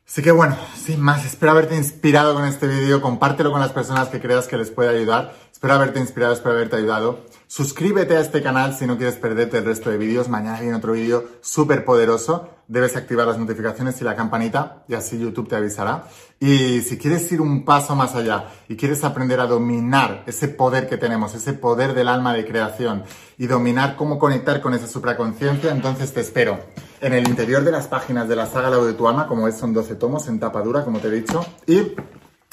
Así 0.07 0.21
que 0.21 0.31
bueno, 0.31 0.57
sin 0.75 1.01
más, 1.01 1.25
espero 1.25 1.51
haberte 1.51 1.75
inspirado 1.75 2.33
con 2.33 2.45
este 2.45 2.65
vídeo, 2.65 3.01
compártelo 3.01 3.51
con 3.51 3.59
las 3.59 3.73
personas 3.73 4.07
que 4.07 4.21
creas 4.21 4.47
que 4.47 4.57
les 4.57 4.71
puede 4.71 4.89
ayudar, 4.89 5.35
espero 5.51 5.73
haberte 5.73 5.99
inspirado, 5.99 6.33
espero 6.33 6.55
haberte 6.55 6.77
ayudado. 6.77 7.19
Suscríbete 7.47 8.17
a 8.17 8.21
este 8.21 8.43
canal 8.43 8.75
si 8.75 8.85
no 8.85 8.97
quieres 8.97 9.15
perderte 9.15 9.57
el 9.57 9.65
resto 9.65 9.89
de 9.89 9.97
vídeos, 9.97 10.29
mañana 10.29 10.59
viene 10.59 10.75
otro 10.75 10.93
vídeo 10.93 11.25
súper 11.41 11.85
poderoso 11.85 12.57
debes 12.67 12.97
activar 12.97 13.27
las 13.27 13.37
notificaciones 13.37 13.99
y 14.01 14.03
la 14.03 14.15
campanita 14.15 14.83
y 14.87 14.93
así 14.93 15.17
YouTube 15.17 15.47
te 15.47 15.55
avisará. 15.55 16.05
Y 16.39 16.81
si 16.81 16.97
quieres 16.97 17.31
ir 17.31 17.41
un 17.41 17.65
paso 17.65 17.95
más 17.95 18.15
allá 18.15 18.49
y 18.67 18.75
quieres 18.75 19.03
aprender 19.03 19.39
a 19.39 19.47
dominar 19.47 20.23
ese 20.27 20.47
poder 20.47 20.87
que 20.87 20.97
tenemos, 20.97 21.33
ese 21.33 21.53
poder 21.53 21.93
del 21.93 22.07
alma 22.07 22.33
de 22.33 22.45
creación 22.45 23.03
y 23.37 23.47
dominar 23.47 23.95
cómo 23.95 24.19
conectar 24.19 24.61
con 24.61 24.73
esa 24.73 24.87
supraconciencia, 24.87 25.71
entonces 25.71 26.13
te 26.13 26.21
espero 26.21 26.59
en 26.99 27.13
el 27.13 27.27
interior 27.27 27.63
de 27.63 27.71
las 27.71 27.87
páginas 27.87 28.27
de 28.27 28.35
la 28.35 28.47
saga 28.47 28.69
La 28.69 28.77
de 28.77 28.93
tu 28.93 29.07
alma, 29.07 29.27
como 29.27 29.47
es, 29.47 29.57
son 29.57 29.73
12 29.73 29.95
tomos 29.95 30.27
en 30.27 30.39
tapa 30.39 30.61
dura, 30.61 30.83
como 30.83 30.99
te 30.99 31.07
he 31.07 31.11
dicho, 31.11 31.45
y 31.65 31.93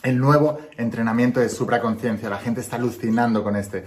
el 0.02 0.18
nuevo 0.18 0.58
entrenamiento 0.76 1.40
de 1.40 1.48
supraconciencia. 1.48 2.28
La 2.28 2.38
gente 2.38 2.60
está 2.60 2.76
alucinando 2.76 3.42
con 3.42 3.56
este. 3.56 3.86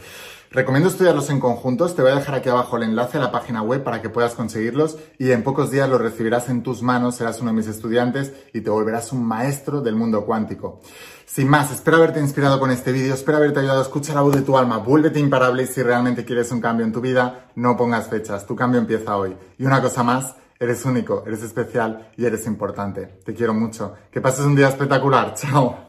Recomiendo 0.49 0.87
estudiarlos 0.87 1.29
en 1.29 1.41
conjuntos, 1.41 1.93
te 1.93 2.01
voy 2.01 2.11
a 2.11 2.15
dejar 2.15 2.35
aquí 2.35 2.47
abajo 2.47 2.77
el 2.77 2.83
enlace 2.83 3.17
a 3.17 3.21
la 3.21 3.31
página 3.31 3.61
web 3.61 3.83
para 3.83 4.01
que 4.01 4.09
puedas 4.09 4.33
conseguirlos 4.33 4.97
y 5.17 5.31
en 5.31 5.43
pocos 5.43 5.71
días 5.71 5.89
los 5.89 5.99
recibirás 5.99 6.47
en 6.47 6.63
tus 6.63 6.81
manos, 6.81 7.15
serás 7.15 7.41
uno 7.41 7.51
de 7.51 7.57
mis 7.57 7.67
estudiantes 7.67 8.31
y 8.53 8.61
te 8.61 8.69
volverás 8.69 9.11
un 9.11 9.25
maestro 9.25 9.81
del 9.81 9.95
mundo 9.95 10.25
cuántico. 10.25 10.79
Sin 11.25 11.49
más, 11.49 11.71
espero 11.71 11.97
haberte 11.97 12.21
inspirado 12.21 12.59
con 12.61 12.71
este 12.71 12.93
vídeo, 12.93 13.13
espero 13.13 13.37
haberte 13.37 13.59
ayudado 13.59 13.79
a 13.79 13.83
escuchar 13.83 14.15
la 14.15 14.21
voz 14.21 14.35
de 14.35 14.41
tu 14.41 14.57
alma, 14.57 14.77
vuélvete 14.77 15.19
imparable 15.19 15.63
y 15.63 15.67
si 15.67 15.83
realmente 15.83 16.23
quieres 16.23 16.49
un 16.53 16.61
cambio 16.61 16.85
en 16.85 16.93
tu 16.93 17.01
vida, 17.01 17.49
no 17.55 17.75
pongas 17.75 18.07
fechas, 18.07 18.45
tu 18.45 18.55
cambio 18.55 18.79
empieza 18.79 19.17
hoy. 19.17 19.35
Y 19.57 19.65
una 19.65 19.81
cosa 19.81 20.01
más, 20.01 20.35
eres 20.59 20.85
único, 20.85 21.23
eres 21.27 21.43
especial 21.43 22.11
y 22.15 22.25
eres 22.25 22.47
importante. 22.47 23.19
Te 23.25 23.33
quiero 23.33 23.53
mucho. 23.53 23.93
Que 24.09 24.21
pases 24.21 24.45
un 24.45 24.55
día 24.55 24.69
espectacular. 24.69 25.33
Chao. 25.35 25.86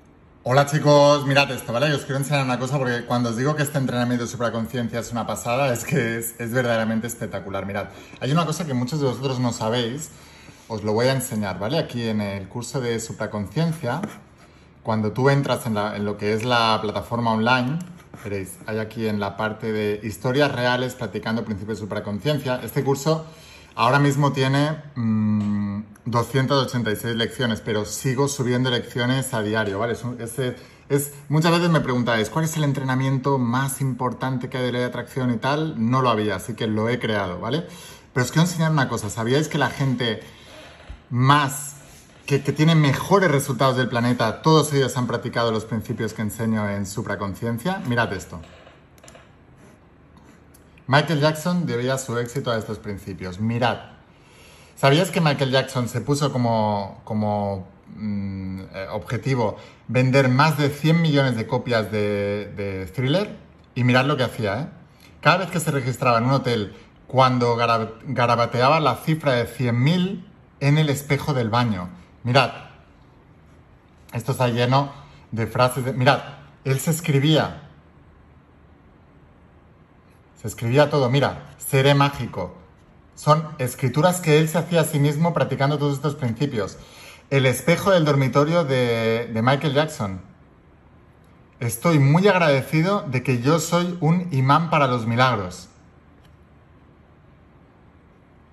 Hola 0.51 0.65
chicos, 0.65 1.27
mirad 1.27 1.51
esto, 1.51 1.75
¿vale? 1.75 1.93
os 1.93 2.07
quiero 2.07 2.17
enseñar 2.17 2.43
una 2.43 2.59
cosa 2.59 2.79
porque 2.79 3.05
cuando 3.05 3.29
os 3.29 3.37
digo 3.37 3.55
que 3.55 3.63
este 3.63 3.77
entrenamiento 3.77 4.25
de 4.25 4.31
supraconciencia 4.31 5.01
es 5.01 5.13
una 5.13 5.27
pasada, 5.27 5.71
es 5.75 5.85
que 5.85 6.17
es, 6.17 6.39
verdaderamente 6.39 7.07
espectacular. 7.07 7.67
Mirad, 7.67 7.89
hay 8.19 8.33
una 8.33 8.47
cosa 8.47 8.67
que 8.67 8.73
muchos 8.73 8.99
de 8.99 9.09
vosotros 9.09 9.41
no 9.41 9.53
sabéis, 9.53 10.09
os 10.69 10.83
lo 10.85 10.95
voy 10.95 11.09
a 11.09 11.13
enseñar, 11.13 11.59
¿vale? 11.59 11.77
Aquí 11.77 12.09
en 12.09 12.23
el 12.23 12.49
curso 12.49 12.81
de 12.81 12.99
supraconciencia, 12.99 14.01
cuando 14.83 15.13
tú 15.13 15.29
entras 15.29 15.67
en, 15.67 15.75
lo 16.07 16.17
que 16.17 16.33
es 16.33 16.45
la 16.45 16.79
plataforma 16.81 17.33
online, 17.33 17.79
veréis, 18.25 18.57
hay 18.65 18.79
aquí 18.79 19.07
en 19.07 19.21
la 19.21 19.37
parte 19.37 19.71
de 19.71 20.01
historias 20.03 20.51
reales 20.51 20.95
practicando 20.95 21.45
principios 21.45 21.77
de 21.77 21.85
supraconciencia, 21.85 22.59
este 22.65 22.83
curso 22.83 23.27
ahora 23.79 23.99
mismo 23.99 24.33
tiene... 24.33 24.83
Mm, 24.95 25.59
286 26.11 27.17
lecciones, 27.17 27.61
pero 27.61 27.85
sigo 27.85 28.29
subiendo 28.29 28.71
lecciones 28.71 29.35
a 29.35 29.43
diario, 29.43 29.79
¿vale? 29.79 29.95
Es, 30.89 31.13
muchas 31.29 31.53
veces 31.53 31.71
me 31.71 31.81
preguntáis, 31.81 32.31
¿cuál 32.31 32.47
es 32.47 32.57
el 32.57 32.65
entrenamiento 32.65 33.39
más 33.39 33.81
importante 33.81 34.49
que 34.49 34.57
hay 34.57 34.65
de 34.65 34.73
ley 34.73 34.81
de 34.81 34.87
atracción 34.87 35.31
y 35.33 35.37
tal? 35.37 35.75
No 35.91 36.03
lo 36.03 36.09
había, 36.09 36.37
así 36.37 36.55
que 36.55 36.67
lo 36.67 36.89
he 36.89 36.99
creado, 36.99 37.41
¿vale? 37.41 37.67
Pero 38.13 38.25
os 38.25 38.33
quiero 38.33 38.47
enseñar 38.47 38.73
una 38.73 38.89
cosa, 38.89 39.11
¿sabíais 39.11 39.49
que 39.49 39.59
la 39.59 39.71
gente 39.71 40.21
más, 41.11 41.77
que, 42.27 42.43
que 42.43 42.53
tiene 42.53 42.75
mejores 42.75 43.31
resultados 43.31 43.77
del 43.77 43.89
planeta, 43.89 44.41
todos 44.41 44.73
ellos 44.73 44.97
han 44.97 45.07
practicado 45.07 45.53
los 45.53 45.67
principios 45.67 46.15
que 46.15 46.23
enseño 46.23 46.69
en 46.71 46.87
supraconciencia? 46.87 47.83
Mirad 47.87 48.13
esto. 48.15 48.41
Michael 50.89 51.21
Jackson 51.21 51.67
debía 51.67 51.97
su 51.99 52.19
éxito 52.19 52.51
a 52.51 52.59
estos 52.59 52.79
principios. 52.79 53.39
Mirad, 53.39 53.79
¿Sabías 54.79 55.11
que 55.11 55.21
Michael 55.21 55.51
Jackson 55.51 55.89
se 55.89 56.01
puso 56.01 56.33
como, 56.33 57.01
como 57.03 57.67
mm, 57.97 58.61
eh, 58.73 58.87
objetivo 58.93 59.57
vender 59.89 60.29
más 60.29 60.57
de 60.57 60.71
100 60.71 61.03
millones 61.03 61.37
de 61.37 61.49
copias 61.49 61.91
de, 61.91 62.89
Thriller? 62.95 63.37
Y 63.75 63.83
mirad 63.83 64.05
lo 64.05 64.17
que 64.17 64.23
hacía, 64.23 64.61
¿eh? 64.61 64.67
Cada 65.21 65.39
vez 65.39 65.51
que 65.51 65.59
se 65.59 65.73
registraba 65.73 66.19
en 66.19 66.27
un 66.27 66.31
hotel, 66.31 66.77
cuando 67.09 67.57
garabateaba 67.57 68.79
la 68.79 68.95
cifra 68.95 69.33
de 69.33 69.49
100.000 69.49 70.25
en 70.61 70.79
el 70.79 70.91
espejo 70.91 71.35
del 71.35 71.51
baño. 71.51 71.89
Mirad, 72.23 72.53
esto 74.13 74.31
está 74.31 74.47
lleno 74.47 74.93
de 75.33 75.49
frases 75.49 75.87
de... 75.87 75.93
Mirad, 75.93 76.21
él 76.65 76.79
se 76.79 76.93
escribía. 76.93 77.68
Se 80.41 80.47
escribía 80.47 80.89
todo, 80.89 81.11
mira, 81.11 81.55
seré 81.59 81.95
mágico, 81.95 82.55
son 83.19 83.49
escrituras 83.59 84.21
que 84.21 84.39
él 84.39 84.49
se 84.49 84.59
hacía 84.59 84.83
a 84.83 84.85
sí 84.85 85.01
mismo 85.01 85.35
practicando 85.35 85.77
todos 85.77 85.97
estos 85.97 86.15
principios. 86.15 86.79
El 87.31 87.47
espejo 87.47 87.91
del 87.91 88.05
dormitorio 88.05 88.65
de, 88.65 89.29
Michael 89.43 89.75
Jackson. 89.75 90.21
Estoy 91.59 91.99
muy 91.99 92.29
agradecido 92.29 93.03
de 93.03 93.25
que 93.25 93.43
yo 93.43 93.59
soy 93.59 93.99
un 94.01 94.29
imán 94.31 94.71
para 94.71 94.87
los 94.87 95.09
milagros. 95.09 95.69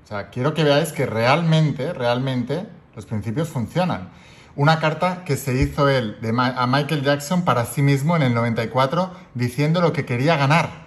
O 0.04 0.08
sea, 0.08 0.32
quiero 0.32 0.56
que 0.56 0.64
veáis 0.64 0.92
que 0.92 1.06
realmente, 1.06 1.94
realmente 1.94 2.66
los 2.96 3.06
principios 3.06 3.50
funcionan. 3.50 4.10
Una 4.56 4.80
carta 4.80 5.24
que 5.26 5.38
se 5.38 5.54
hizo 5.54 5.88
él 5.90 6.18
a 6.40 6.66
Michael 6.66 7.04
Jackson 7.04 7.46
para 7.46 7.66
sí 7.66 7.84
mismo 7.84 8.16
en 8.16 8.24
el 8.24 8.34
94 8.34 9.12
diciendo 9.36 9.80
lo 9.82 9.94
que 9.94 10.06
quería 10.06 10.38
ganar. 10.38 10.85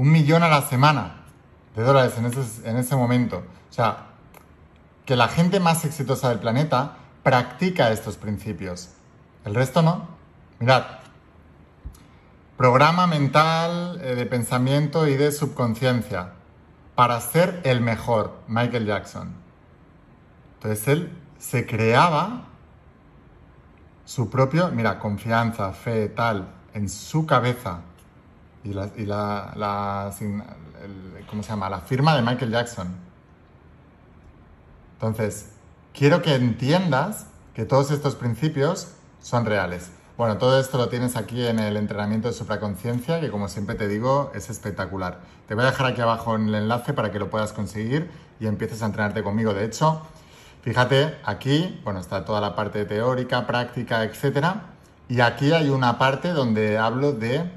Un 0.00 0.10
millón 0.12 0.42
a 0.42 0.48
la 0.48 0.62
semana 0.62 1.26
de 1.76 1.82
dólares 1.82 2.14
en 2.16 2.24
ese, 2.24 2.66
en 2.66 2.78
ese 2.78 2.96
momento. 2.96 3.44
O 3.68 3.72
sea, 3.72 4.06
que 5.04 5.14
la 5.14 5.28
gente 5.28 5.60
más 5.60 5.84
exitosa 5.84 6.30
del 6.30 6.38
planeta 6.38 6.96
practica 7.22 7.92
estos 7.92 8.16
principios. 8.16 8.92
El 9.44 9.54
resto 9.54 9.82
no. 9.82 10.08
Mirad. 10.58 10.84
Programa 12.56 13.06
mental 13.06 14.00
eh, 14.02 14.14
de 14.14 14.24
pensamiento 14.24 15.06
y 15.06 15.18
de 15.18 15.32
subconsciencia 15.32 16.32
para 16.94 17.20
ser 17.20 17.60
el 17.64 17.82
mejor, 17.82 18.40
Michael 18.48 18.86
Jackson. 18.86 19.34
Entonces 20.54 20.88
él 20.88 21.12
se 21.38 21.66
creaba 21.66 22.44
su 24.06 24.30
propio, 24.30 24.70
mira, 24.70 24.98
confianza, 24.98 25.74
fe, 25.74 26.08
tal, 26.08 26.48
en 26.72 26.88
su 26.88 27.26
cabeza. 27.26 27.80
Y 28.62 28.74
la, 28.74 28.90
y 28.96 29.06
la, 29.06 30.12
¿cómo 31.28 31.42
se 31.42 31.48
llama? 31.48 31.70
La 31.70 31.80
firma 31.80 32.14
de 32.14 32.22
Michael 32.22 32.50
Jackson. 32.50 32.88
Entonces, 34.94 35.50
quiero 35.94 36.20
que 36.20 36.34
entiendas 36.34 37.26
que 37.54 37.64
todos 37.64 37.90
estos 37.90 38.16
principios 38.16 38.92
son 39.20 39.46
reales. 39.46 39.90
Bueno, 40.18 40.36
todo 40.36 40.60
esto 40.60 40.76
lo 40.76 40.90
tienes 40.90 41.16
aquí 41.16 41.46
en 41.46 41.58
el 41.58 41.78
entrenamiento 41.78 42.28
de 42.28 42.34
supraconciencia, 42.34 43.20
que 43.20 43.30
como 43.30 43.48
siempre 43.48 43.74
te 43.74 43.88
digo, 43.88 44.30
es 44.34 44.50
espectacular. 44.50 45.20
Te 45.48 45.54
voy 45.54 45.64
a 45.64 45.70
dejar 45.70 45.86
aquí 45.86 46.02
abajo 46.02 46.36
el 46.36 46.54
enlace 46.54 46.92
para 46.92 47.10
que 47.10 47.18
lo 47.18 47.30
puedas 47.30 47.54
conseguir 47.54 48.10
y 48.38 48.46
empieces 48.46 48.82
a 48.82 48.86
entrenarte 48.86 49.22
conmigo. 49.22 49.54
De 49.54 49.64
hecho, 49.64 50.02
fíjate, 50.60 51.16
aquí, 51.24 51.80
bueno, 51.84 52.00
está 52.00 52.26
toda 52.26 52.42
la 52.42 52.54
parte 52.54 52.84
teórica, 52.84 53.46
práctica, 53.46 54.04
etcétera. 54.04 54.64
Y 55.08 55.20
aquí 55.20 55.52
hay 55.52 55.70
una 55.70 55.96
parte 55.96 56.34
donde 56.34 56.76
hablo 56.76 57.12
de 57.12 57.50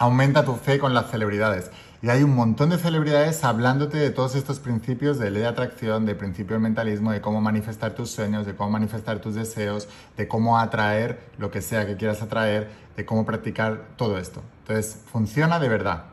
aumenta 0.00 0.46
tu 0.46 0.54
fe 0.54 0.78
con 0.78 0.94
las 0.94 1.10
celebridades. 1.10 1.70
Y 2.00 2.08
hay 2.08 2.22
un 2.22 2.34
montón 2.34 2.70
de 2.70 2.78
celebridades 2.78 3.44
hablándote 3.44 3.98
de 3.98 4.08
todos 4.08 4.34
estos 4.34 4.58
principios 4.58 5.18
de 5.18 5.30
ley 5.30 5.42
de 5.42 5.48
atracción, 5.48 6.06
de 6.06 6.14
principio 6.14 6.54
del 6.54 6.62
mentalismo, 6.62 7.12
de 7.12 7.20
cómo 7.20 7.42
manifestar 7.42 7.94
tus 7.94 8.10
sueños, 8.10 8.46
de 8.46 8.56
cómo 8.56 8.70
manifestar 8.70 9.18
tus 9.18 9.34
deseos, 9.34 9.88
de 10.16 10.26
cómo 10.26 10.58
atraer 10.58 11.20
lo 11.36 11.50
que 11.50 11.60
sea 11.60 11.86
que 11.86 11.98
quieras 11.98 12.22
atraer, 12.22 12.70
de 12.96 13.04
cómo 13.04 13.26
practicar 13.26 13.88
todo 13.96 14.16
esto. 14.16 14.42
Entonces, 14.62 15.02
funciona 15.04 15.60
de 15.60 15.68
verdad. 15.68 16.04